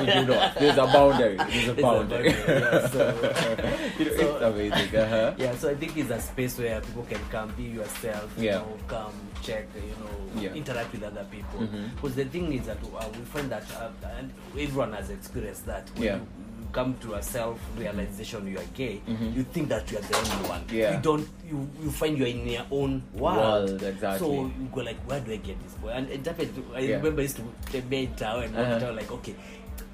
[0.00, 0.54] we do not.
[0.58, 1.36] There's a boundary.
[1.36, 2.32] There's a There's a boundary.
[2.32, 4.96] boundary, yeah, so- so- it's amazing.
[4.96, 5.34] Uh-huh.
[5.38, 8.58] Yeah, so I think it's a space where people can come, be yourself, you Yeah.
[8.58, 10.54] know, come check, you know, Yeah.
[10.54, 11.60] interact with other people.
[11.60, 11.94] Mhm.
[11.96, 15.88] Because the thing is that uh, we find that, uh, and everyone has experienced that.
[15.96, 16.16] When Yeah.
[16.16, 16.26] you,
[16.70, 19.34] come to a self-realization you are gay, Mhm.
[19.34, 20.62] you think that you are the only one.
[20.70, 20.96] Yeah.
[20.96, 21.26] You don't.
[21.48, 23.70] You, you find you are in your own world.
[23.70, 24.18] World, exactly.
[24.18, 25.88] So you go like, where do I get this boy?
[25.96, 26.52] And it happened.
[26.76, 26.96] I Yeah.
[26.96, 27.80] remember I used to
[28.20, 28.78] town and Uh-huh.
[28.78, 29.34] down like, okay.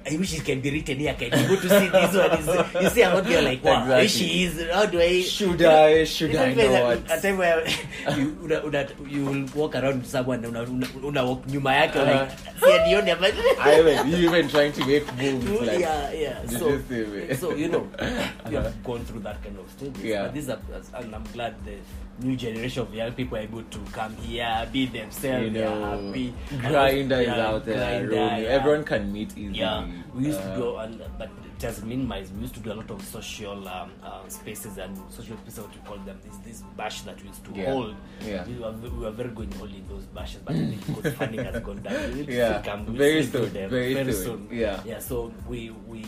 [0.05, 1.15] I wish it can be written here.
[1.15, 2.31] Can you go to see this one?
[2.37, 4.07] Is, you see, I'm not there like, wow, Exactly.
[4.07, 4.69] she is.
[4.71, 5.21] How do I?
[5.23, 6.03] Should you know, I?
[6.03, 7.11] Should I know a- what?
[7.11, 7.65] A time where
[8.15, 12.05] you, una, una, you will walk around someone una, una, una walk nyuma yake Uh-huh.
[12.05, 16.45] like, si anione but I even, you even trying to make moves like yeah, yeah.
[16.53, 18.61] So, you see so you know, you Uh-huh.
[18.61, 20.03] have gone through that kind of stages.
[20.03, 20.23] Yeah.
[20.29, 21.77] But this is, and I'm glad the
[22.19, 26.33] new generation of young people are able to come here, be themselves, you know, happy.
[26.51, 28.11] Grindr is Yeah, out there.
[28.11, 28.49] Yeah.
[28.57, 29.59] Everyone can meet easily.
[29.59, 32.33] Yeah, we used Uh, to go, and, but it has minimized.
[32.35, 35.73] We used to do a lot of social um, uh, spaces and social spaces, what
[35.75, 36.19] we call them.
[36.23, 37.71] This this bash that we used to Yeah.
[37.71, 37.95] hold.
[38.21, 38.45] Yeah.
[38.47, 41.81] We were, we were very good in holding those bashes, but because funding has gone
[41.81, 42.11] down.
[42.15, 44.47] We Yeah, come- we very soon, them very soon.
[44.51, 44.79] Yeah.
[44.85, 44.99] yeah.
[44.99, 46.03] So we we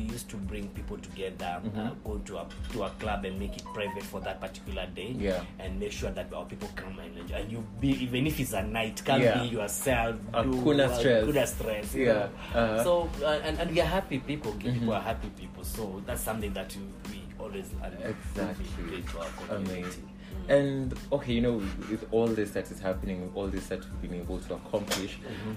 [0.00, 2.02] we used to bring people together, uh, Mhm.
[2.04, 5.14] go to a to a club and make it private for that particular day.
[5.18, 5.42] Yeah.
[5.58, 7.34] and make sure that our people come and enjoy.
[7.36, 9.42] And you be even if it's a night, come Yeah.
[9.42, 10.16] be yourself.
[10.32, 11.24] Hakuna uh, stress.
[11.26, 11.94] Hakuna stress.
[11.94, 12.12] you Yeah.
[12.14, 12.28] know.
[12.54, 12.84] Uh-huh.
[12.84, 14.52] So uh, and, and we are happy people.
[14.52, 14.96] Gay People Mhm.
[14.96, 15.64] are happy people.
[15.64, 18.66] So that's something that you, we always uh, Exactly.
[19.12, 19.80] to our community.
[19.82, 20.08] Amazing.
[20.48, 21.56] And okay, you know,
[21.90, 25.18] with all this that is happening, with all this that we've been able to accomplish,
[25.18, 25.54] Mm-hmm.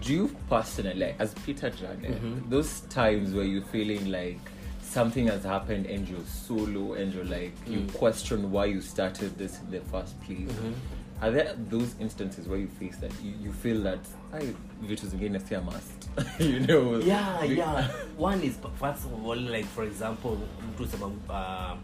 [0.00, 2.50] Do you personally, like, as Peter Njane, Mhm.
[2.50, 4.38] those times where you're feeling like
[4.82, 7.92] something has happened and you're solo and you're like, you Mm.
[7.92, 10.50] question why you started this in the first place?
[10.52, 10.74] Mhm.
[11.20, 13.98] Are there those instances where you face that you, you feel that
[14.32, 16.08] I vitu zingine si a must,
[16.40, 16.98] you know?
[17.00, 20.38] yeah yeah one is first of all like for example
[20.74, 20.84] mtu
[21.28, 21.74] uh,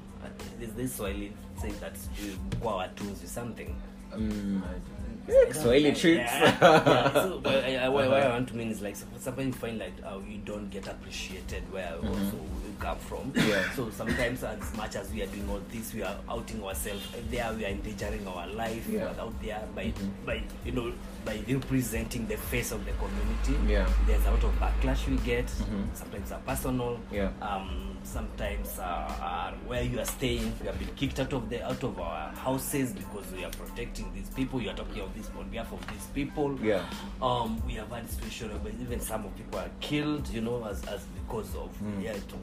[0.76, 3.74] this swahili saying that uh, kwa watunzi something
[4.16, 4.62] Um,
[5.28, 6.18] yeah, Swahili treats.
[6.32, 7.12] Yeah, yeah.
[7.12, 9.92] So, well, I, I, what I want to mean is like sometimes you find like
[10.04, 13.32] uh, you don't get appreciated where also you come from.
[13.32, 13.48] Mm-hmm.
[13.48, 13.70] Yeah.
[13.72, 17.06] So sometimes as much as we are doing all this, we are outing ourselves.
[17.30, 18.86] There we are endangering our life.
[18.88, 19.14] We Yeah.
[19.18, 20.10] out there by Mhm.
[20.26, 20.92] by you know
[21.24, 23.72] by representing the face of the community.
[23.72, 23.88] Yeah.
[24.06, 25.46] There's a lot of backlash we get.
[25.46, 25.86] Mhm.
[25.94, 27.00] Sometimes are personal.
[27.10, 27.30] Yeah.
[27.40, 28.82] Um, sometimes uh,
[29.20, 30.52] are where you are staying.
[30.60, 34.12] We have been kicked out of the out of our houses because we are protecting
[34.14, 34.60] these people.
[34.60, 36.58] You are talking of this on behalf of these people.
[36.62, 36.82] Yeah.
[37.22, 40.28] Um, we have had situation where even some of people are killed.
[40.28, 42.02] You know, as, as because of Mm.
[42.04, 42.12] yeah.
[42.12, 42.36] To,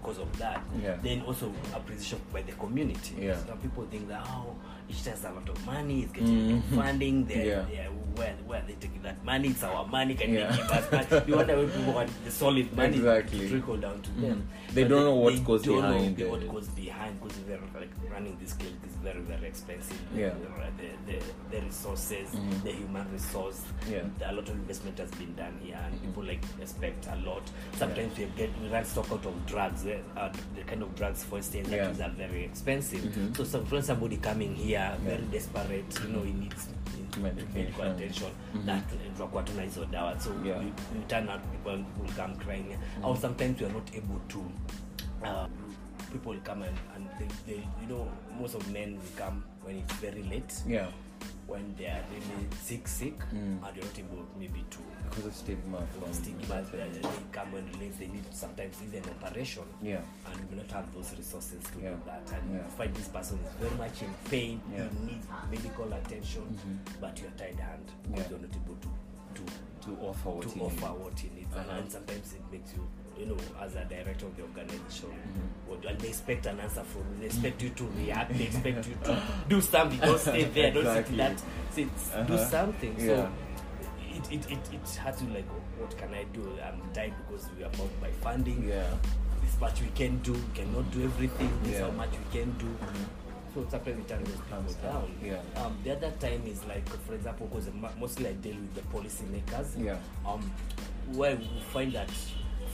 [0.00, 0.96] because of that, Yeah.
[1.02, 3.14] then also appreciation by the community.
[3.18, 3.38] Yeah.
[3.46, 4.54] Some people think that oh,
[4.88, 6.74] it has a lot of money, it's getting Mhm.
[6.76, 7.24] funding.
[7.26, 7.64] They're, Yeah.
[7.70, 9.48] they're- where where are they taking that money?
[9.48, 10.14] It's our money.
[10.14, 10.48] Can Yeah.
[10.52, 11.22] they give us money?
[11.26, 13.38] You wonder when people want the solid money Exactly.
[13.40, 14.46] to trickle down to them.
[14.68, 14.74] Mhm.
[14.74, 17.58] They But don't know what they goes don't know behind what goes behind because they're
[17.74, 19.98] like running this clinic is very very expensive.
[20.14, 20.30] Yeah.
[20.78, 21.18] The the,
[21.56, 22.62] the resources, Mhm.
[22.62, 23.62] the human resource.
[23.90, 24.02] Yeah.
[24.30, 27.42] A lot of investment has been done here, and people like expect a lot.
[27.78, 29.84] Sometimes we get we run stock out of drugs.
[29.86, 31.90] Uh, the kind of drugs, for instance, that Yeah.
[31.90, 33.00] is are very expensive.
[33.00, 33.36] Mhm.
[33.36, 34.73] So some somebody coming here
[35.04, 36.68] very desperate, you know, he needs
[37.54, 38.30] medical attention.
[38.54, 38.66] Mhm.
[38.66, 38.82] That
[39.12, 40.20] tutakuwa tuna hizo dawa.
[40.20, 40.58] So Yeah.
[40.58, 44.38] we, we turn out people will come crying, or sometimes we are not able to.
[45.26, 45.46] Uh,
[46.12, 48.08] people come and, and they, they, you know,
[48.40, 50.86] most of men will come when it's very late Yeah.
[51.46, 53.36] When they are really sick, sick, Mm.
[53.36, 54.78] and they're not able maybe to
[55.10, 55.86] Because of stigma.
[56.00, 56.62] From stigma.
[56.72, 60.00] They, they come and release, they need sometimes even operation, Yeah.
[60.26, 61.90] and we will not have those resources to Yeah.
[61.90, 62.32] do that.
[62.32, 62.64] And Yeah.
[62.64, 64.88] you find this person is very much in pain, Yeah.
[64.88, 67.00] he needs medical attention, Mhm.
[67.00, 68.30] but you're tied hand because Yeah.
[68.30, 68.88] you're not able to
[69.34, 69.42] to
[69.90, 71.00] To offer what to you offer need.
[71.04, 71.70] what he needs, Uh-huh.
[71.76, 72.86] and sometimes it makes you,
[73.18, 75.88] you know, as a director of the organization, Mhm.
[75.88, 77.20] and they expect an answer from you.
[77.20, 78.36] They expect you to react.
[78.36, 80.00] They expect you to do something.
[80.00, 80.72] Don't stay there.
[80.72, 81.16] Don't sit Exactly.
[81.16, 81.42] that.
[81.72, 81.88] Sit,
[82.26, 82.44] Do Uh-huh.
[82.50, 82.94] something.
[82.98, 83.06] Yeah.
[83.06, 83.28] So
[84.14, 86.42] it, it, it, it had to like, oh, what can I do?
[86.64, 88.68] I'm dying because we are bound by funding.
[88.68, 88.86] Yeah.
[89.42, 90.32] this much we can do.
[90.32, 91.50] We cannot do everything.
[91.64, 91.80] This Yeah.
[91.86, 92.66] how much we can do.
[93.54, 95.18] So sometimes we turn those Comes people down, down.
[95.22, 95.62] yeah.
[95.62, 97.68] Um, the other time is like, for example, because
[98.00, 99.84] mostly I deal with the policymakers.
[99.84, 99.98] Yeah.
[100.26, 100.50] Um,
[101.12, 102.08] where we find that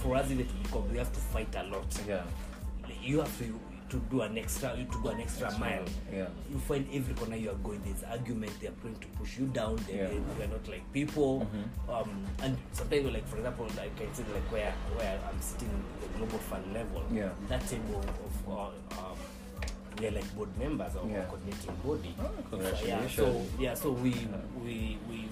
[0.02, 0.46] for us even
[0.90, 1.86] we have to fight a lot.
[2.08, 2.22] Yeah.
[3.02, 3.58] You have to
[3.90, 5.82] to do an extra, you to go an extra, mile.
[6.14, 6.26] Yeah.
[6.48, 8.52] You find every corner you are going, there's argument.
[8.60, 9.80] They are going to push you down.
[9.88, 10.06] They, Yeah.
[10.10, 10.42] Mm-hmm.
[10.42, 11.44] are not like people.
[11.88, 15.82] Um, and sometimes, like for example, like I said, like where where I'm sitting in
[16.02, 17.02] the global fund level.
[17.12, 17.30] Yeah.
[17.48, 19.16] That table of uh, um,
[19.98, 21.18] we are like board members of Yeah.
[21.18, 22.14] our coordinating body.
[22.52, 23.08] Oh, yeah.
[23.08, 23.74] So yeah.
[23.74, 24.14] So we
[24.64, 25.28] we we.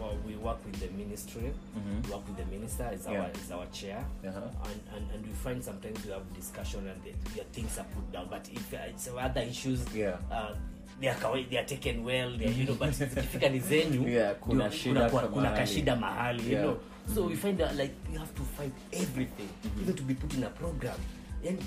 [0.00, 1.52] Uh, we work with the ministry.
[1.76, 2.10] mm-hmm.
[2.12, 2.88] work with the minister.
[2.94, 3.28] Is our Yeah.
[3.44, 4.40] is our chair Uh-huh.
[4.64, 8.10] and, and, and we find sometimes we have discussion and the, the things are put
[8.12, 10.16] down but if uh, it's other issues Yeah.
[10.32, 10.54] uh,
[11.00, 14.34] they are, they are taken well they are, you know but zikifika ni zenyu Yeah,
[14.40, 16.64] kuna shida kuna, kuna kashida mahali yeah.
[16.64, 16.80] you know
[17.14, 19.82] so we find that like you have to fight everything mm-hmm.
[19.82, 20.96] even to be put in a program
[21.48, 21.58] and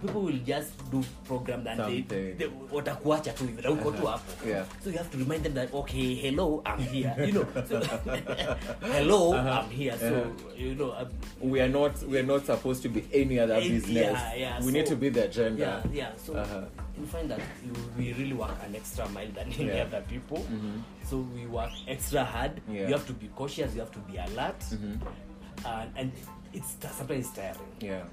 [0.00, 2.36] people will just do program that they, Something.
[2.38, 4.64] they watakuacha tu hivi uko tu hapo Yeah.
[4.84, 7.80] so you have to remind them that okay hello i'm here you know so,
[8.92, 9.60] hello Uh-huh.
[9.62, 10.56] i'm here so Uh-huh.
[10.58, 11.08] you know I'm,
[11.50, 13.94] We are not we are not supposed to be any other Eh, business.
[13.96, 15.62] yeah, yeah, we so, need to be the agenda.
[15.64, 16.62] yeah yeah so Uh-huh.
[17.00, 19.82] you find that you, we really work an extra mile than any Yeah.
[19.86, 20.80] other people mm-hmm.
[21.10, 22.88] so we work extra hard Yeah.
[22.88, 24.94] You have to be cautious you have to be alert mm-hmm.
[25.66, 26.12] and, and
[26.52, 28.04] it's sometimes tiring Yeah.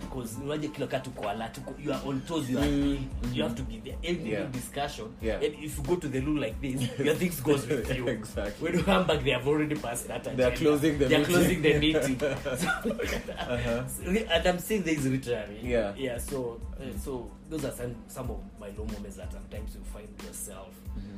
[0.00, 2.98] Because unaje kila wakati uko alert uko- you are on toes you are Mm,
[3.34, 4.50] you have to be there every Yeah.
[4.52, 5.36] discussion Yeah.
[5.44, 8.64] and if you go to the loo like this your things goes with you Exactly.
[8.68, 11.18] when you come back they have already passed that They are closing the they are
[11.18, 11.34] meeting.
[11.34, 13.88] closing the meeting Uh-huh.
[13.88, 15.60] So, and I'm saying this literally.
[15.62, 15.94] Yeah.
[15.96, 16.18] Yeah.
[16.18, 20.08] So, uh, so those are some some of my low moments that sometimes you find
[20.26, 20.74] yourself.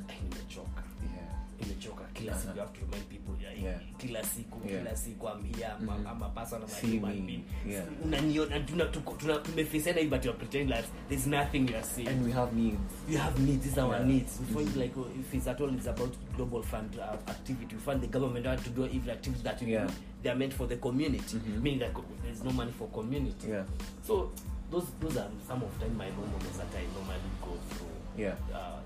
[0.08, 1.13] "Ai, nimechoka Yeah.
[1.60, 3.80] Nimechoka kila siku you have to remind people yeah, Yeah.
[3.98, 4.82] kila siku Yeah.
[4.82, 6.06] kila siku I'm here I'm, Mhm.
[6.06, 7.84] I'm a person I'm a human being Yeah.
[8.04, 12.26] unaniona tuna tuna tumefacena hivi but you're pretending like there's nothing you are seeing And
[12.26, 12.92] we have needs.
[13.08, 14.06] we have needs these are our Yeah.
[14.08, 14.80] needs we find mm-hmm.
[14.80, 18.06] like uh, if it's at all it's about global fund uh, activity we find the
[18.18, 19.90] government had to do even activities that we Yeah.
[20.22, 21.62] they are meant for the community mm-hmm.
[21.62, 23.64] meaning that there's no money for community Yeah.
[24.06, 24.30] so
[24.70, 28.34] those those are some of them my moments that I normally go through Yeah.
[28.54, 28.80] uh,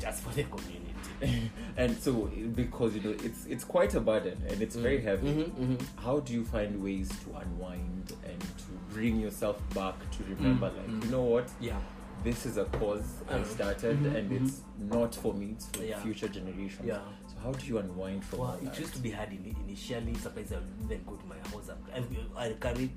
[0.00, 1.50] just for the community.
[1.76, 2.12] And so
[2.54, 5.28] because you know it's it's quite a burden and it's very heavy.
[5.28, 5.78] Mhm, mhm.
[6.04, 10.76] how do you find ways to unwind and to bring yourself back to remember Mm,
[10.78, 11.48] like you know what?
[11.60, 11.78] Yeah.
[12.24, 15.82] This is a cause i Uh, started mhm, and it's not for me it's for
[15.82, 16.02] Yeah.
[16.02, 16.86] future generations.
[16.86, 17.00] Yeah.
[17.30, 20.52] so how do you unwind from well, all it used to be hard initially sometimes
[20.52, 22.04] I would even go to my house and
[22.36, 22.90] I carry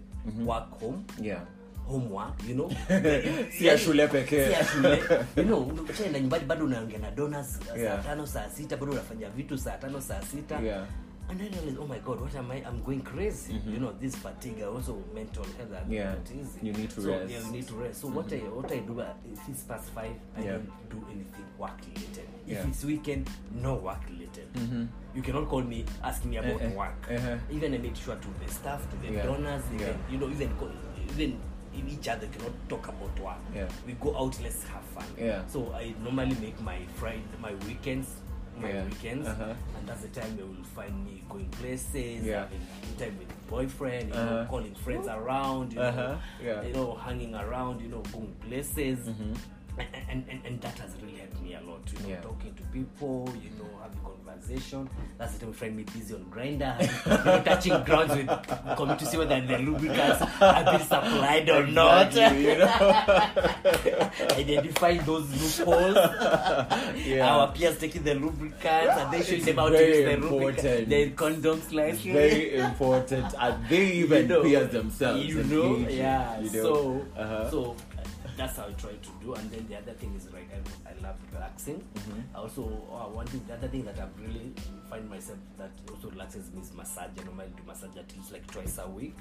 [0.51, 1.05] work home.
[1.21, 1.43] Yeah
[1.87, 2.69] homework you know
[3.57, 4.45] Si ya shule pekee.
[4.45, 4.99] Si ya shule.
[5.37, 5.59] you know
[5.99, 8.03] unaenda nyumbani bado unaongea na donors saa Yeah.
[8.05, 10.85] tano saa sita bado unafanya vitu saa tano saa sita yeah
[11.29, 13.73] and then I realized, oh my god what am I I'm going crazy Mhm.
[13.73, 16.13] you know this fatigue also mental health are Yeah.
[16.13, 17.31] not easy You need to so, rest.
[17.31, 19.89] yeah you need to rest so what I what I do uh, if it's past
[19.95, 20.51] five I Yeah.
[20.57, 22.67] don't do anything work related if Yeah.
[22.69, 23.29] it's weekend
[23.61, 24.87] no work related Mhm.
[25.15, 27.37] you cannot call me ask me about eh, work uh-huh.
[27.55, 29.25] even I make sure to the staff to the Yeah.
[29.25, 30.11] donors even Yeah.
[30.11, 30.49] you know even
[31.13, 31.33] even
[31.75, 33.67] in each other cannot talk about work Yeah.
[33.85, 35.41] we go out let's have fun Yeah.
[35.47, 38.07] so I normally make my Friday my weekends
[38.59, 38.85] my Yeah.
[38.85, 39.53] weekends Uh-huh.
[39.77, 42.41] and that's the time you will find me going places Yeah.
[42.45, 42.61] having
[42.99, 44.45] time with boyfriend you know Uh-huh.
[44.49, 46.15] calling friends around you know Uh-huh.
[46.43, 46.61] Yeah.
[46.61, 49.35] you know hanging around you know going places Mhm.
[50.09, 52.21] And, and, and, that has really helped me a lot you know Yeah.
[52.21, 56.73] talking to people you know having conversation that's the time find me busy on Grindr
[56.79, 58.27] you know, touching grounds with
[58.77, 62.63] coming to see whether the lubricants have been supplied or not Exactly, you
[64.37, 65.97] identifying those loopholes
[67.05, 67.27] Yeah.
[67.35, 70.57] our peers taking the lubricants and they showing It's them how to use the important.
[70.57, 75.77] lubricants the condoms like very important and they even You know, pierce themselves you know
[75.89, 76.63] yeah you know?
[76.63, 77.49] so Uh-huh.
[77.51, 77.75] so
[78.37, 80.93] that's how i try to do and then the other thing is like i, I
[81.01, 81.83] love relaxing.
[81.95, 82.23] Mhm.
[82.35, 84.53] I also uh, one thing the other thing that i've really
[84.89, 87.09] find myself that also relaxes me is massage.
[87.19, 89.15] I normally do massage at least like twice a week.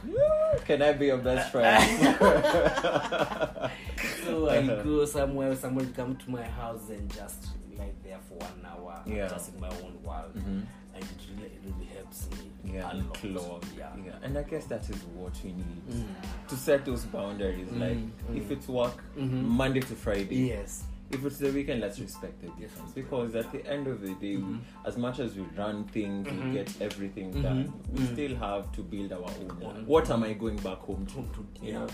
[0.66, 1.82] Can i be your best friend?
[4.24, 8.66] So i go somewhere someone come to my house and just lie there for one
[8.66, 9.28] hour Yeah.
[9.28, 10.34] just in my own world.
[10.36, 10.62] Mhm.
[11.02, 13.14] And it really, it really helps me yeah a and lot.
[13.14, 16.48] clog yeah, yeah and i guess that is what we need Mm.
[16.48, 18.50] to set those boundaries like Mm, if mm.
[18.52, 19.42] it's work Mhm.
[19.62, 23.64] monday to friday yes if it's the weekend, let's respect the difference because at the
[23.66, 27.72] end of the day, we, as much as we run things, we get everything done.
[27.92, 29.84] We still have to build our own.
[29.86, 31.64] What am I going back home to?
[31.64, 31.86] You know,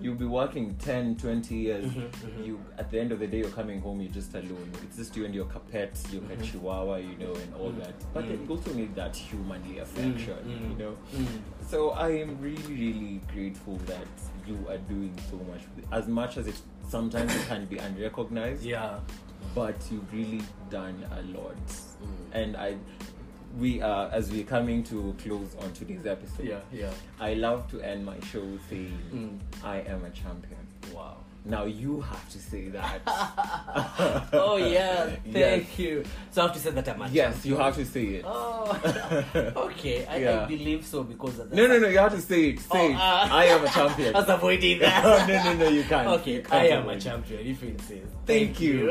[0.00, 1.90] you'll be working 10, 20 years.
[2.44, 4.00] You at the end of the day, you're coming home.
[4.00, 4.70] You're just alone.
[4.82, 7.94] It's just you and your pets, your chihuahua, you know, and all that.
[8.12, 10.96] But then you also need that humanly affection, you know.
[11.68, 14.06] So I am really, really grateful that
[14.46, 15.60] you are doing so much.
[15.92, 16.54] As much as it
[16.88, 19.00] sometimes it can be unrecognized, Yeah.
[19.54, 21.56] but you've really done a lot.
[22.32, 22.76] And I,
[23.58, 26.46] we are as we're coming to close on today's episode.
[26.46, 26.60] Yeah.
[26.72, 26.90] Yeah.
[27.18, 29.38] I love to end my show saying, Mm.
[29.64, 30.58] "I am a champion."
[30.94, 31.16] Wow.
[31.48, 33.00] Now you have to say that.
[34.32, 35.06] Oh yeah.
[35.32, 35.78] Thank Yes.
[35.78, 36.04] you.
[36.32, 37.54] So I have to say that I'm a yes, champion.
[37.54, 38.24] you have to say it.
[38.26, 40.04] Oh, okay.
[40.06, 40.46] I, I Yeah.
[40.46, 41.88] believe so because of the No, no, no.
[41.88, 42.60] You have to say it.
[42.60, 42.94] Say Oh, it.
[42.96, 44.14] uh, I am a champion.
[44.16, 45.28] I was avoiding no, that.
[45.44, 45.68] no, no.
[45.68, 46.08] You can't.
[46.20, 47.00] Okay, You can't I am a avoid it.
[47.02, 47.46] champion.
[47.46, 48.12] If you insist.
[48.26, 48.90] Thank you.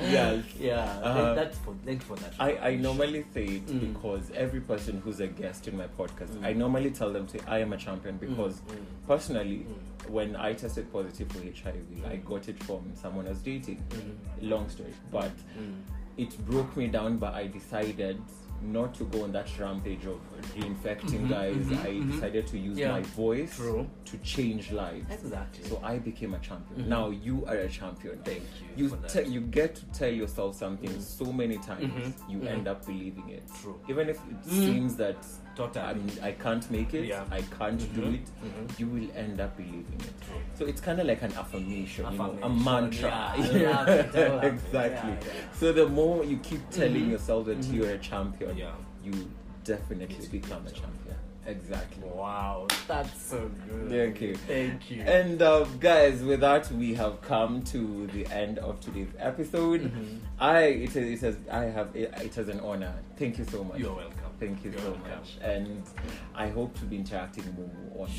[0.00, 0.44] yes.
[0.60, 0.80] Yeah.
[1.02, 1.34] Uh-huh.
[1.34, 1.74] That's for.
[1.84, 2.34] Thank you for that.
[2.38, 3.94] I, I normally say it Mm.
[3.94, 7.44] because every person who's a guest in my podcast, I normally tell them to say
[7.46, 8.84] I am a champion because Mm.
[9.22, 10.10] Personally, mm.
[10.10, 12.24] when I tested positive for HIV, I mm.
[12.24, 13.82] got it from someone I was dating.
[13.90, 14.50] Mm.
[14.50, 15.80] Long story, but Mm.
[16.16, 17.18] it broke me down.
[17.18, 18.20] But I decided
[18.64, 20.20] not to go on that rampage of
[20.54, 21.56] reinfecting mm-hmm, guys.
[21.56, 22.10] Mm-hmm, I mm-hmm.
[22.12, 22.92] decided to use Mm-hmm, Yeah.
[22.92, 23.88] my voice True.
[24.04, 25.12] to change lives.
[25.12, 25.64] Exactly.
[25.64, 26.88] So I became a champion.
[26.88, 28.18] Now you are a champion.
[28.24, 28.42] Thank
[28.76, 32.30] you You te- you get to tell yourself something so many times, Mhm.
[32.30, 33.42] you end up believing it.
[33.60, 33.80] True.
[33.88, 35.18] Even if it seems that
[35.54, 35.84] Totally.
[35.84, 37.24] I mean I can't make it, Yeah.
[37.30, 38.14] I can't do Mhm.
[38.14, 38.78] it, Mhm.
[38.80, 40.12] you will end up believing it.
[40.26, 40.40] True.
[40.58, 43.10] So it's kind of like an affirmation, you know, a mantra.
[43.10, 43.36] yeah, I
[43.84, 45.10] love it, I love it, exactly.
[45.12, 45.58] yeah, yeah.
[45.60, 47.10] So the more you keep telling Mhm.
[47.10, 47.74] yourself that Mhm.
[47.74, 48.72] you're a champion, Yeah.
[49.04, 49.12] you
[49.64, 51.16] definitely Yes, become a champion.
[51.44, 52.04] Exactly.
[52.08, 53.90] Wow, that's so good.
[53.90, 54.36] Thank you.
[54.36, 55.02] Thank you.
[55.02, 59.80] And uh, guys, with that, we have come to the end of today's episode.
[59.82, 60.18] Mhm.
[60.38, 62.94] I it it has I have it, it is an honor.
[63.16, 63.80] Thank you so much.
[63.80, 64.21] You're welcome.
[64.42, 65.84] Thank you so much, and
[66.34, 68.06] I hope to be interacting more.
[68.06, 68.10] on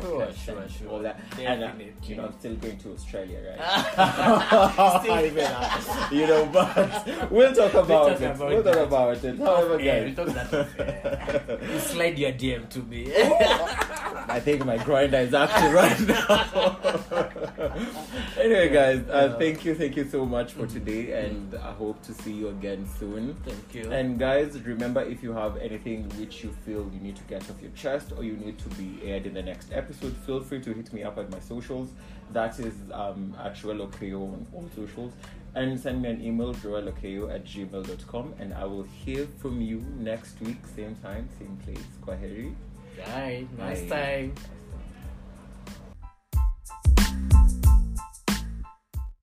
[0.00, 0.88] Sure, podcasts sure, sure.
[0.90, 1.20] all that.
[1.40, 1.70] And uh,
[2.04, 5.00] you know, I'm still going to Australia, right?
[5.04, 8.24] Still- Even, uh, you know, but we'll talk about talk it.
[8.34, 8.82] about we'll talk that.
[8.84, 9.38] about it.
[9.38, 11.58] However, Yeah, guys, we talk that off air.
[11.72, 13.12] You slide your DM to me.
[13.16, 17.30] I think my Grindr is active right now.
[18.40, 22.14] anyway, guys, uh, thank you, thank you so much for today, and I hope to
[22.14, 23.34] see you again soon.
[23.44, 23.90] Thank you.
[23.92, 27.60] And guys, remember if you have anything which you feel you need to get off
[27.60, 30.60] your chest or you need to be aired in the next episode, episode, feel free
[30.60, 31.90] to hit me up at my socials.
[32.32, 35.12] That is um, at Ruele Okeyo on all socials.
[35.54, 38.34] And send me an email, joelokeo at gmail.com.
[38.40, 41.86] And I will hear from you next week, same time, same place.
[42.04, 42.54] Kwaheri.
[42.96, 43.46] Bye.
[43.58, 43.88] Nice Bye.
[43.88, 44.34] time.
[46.96, 47.60] Nice time.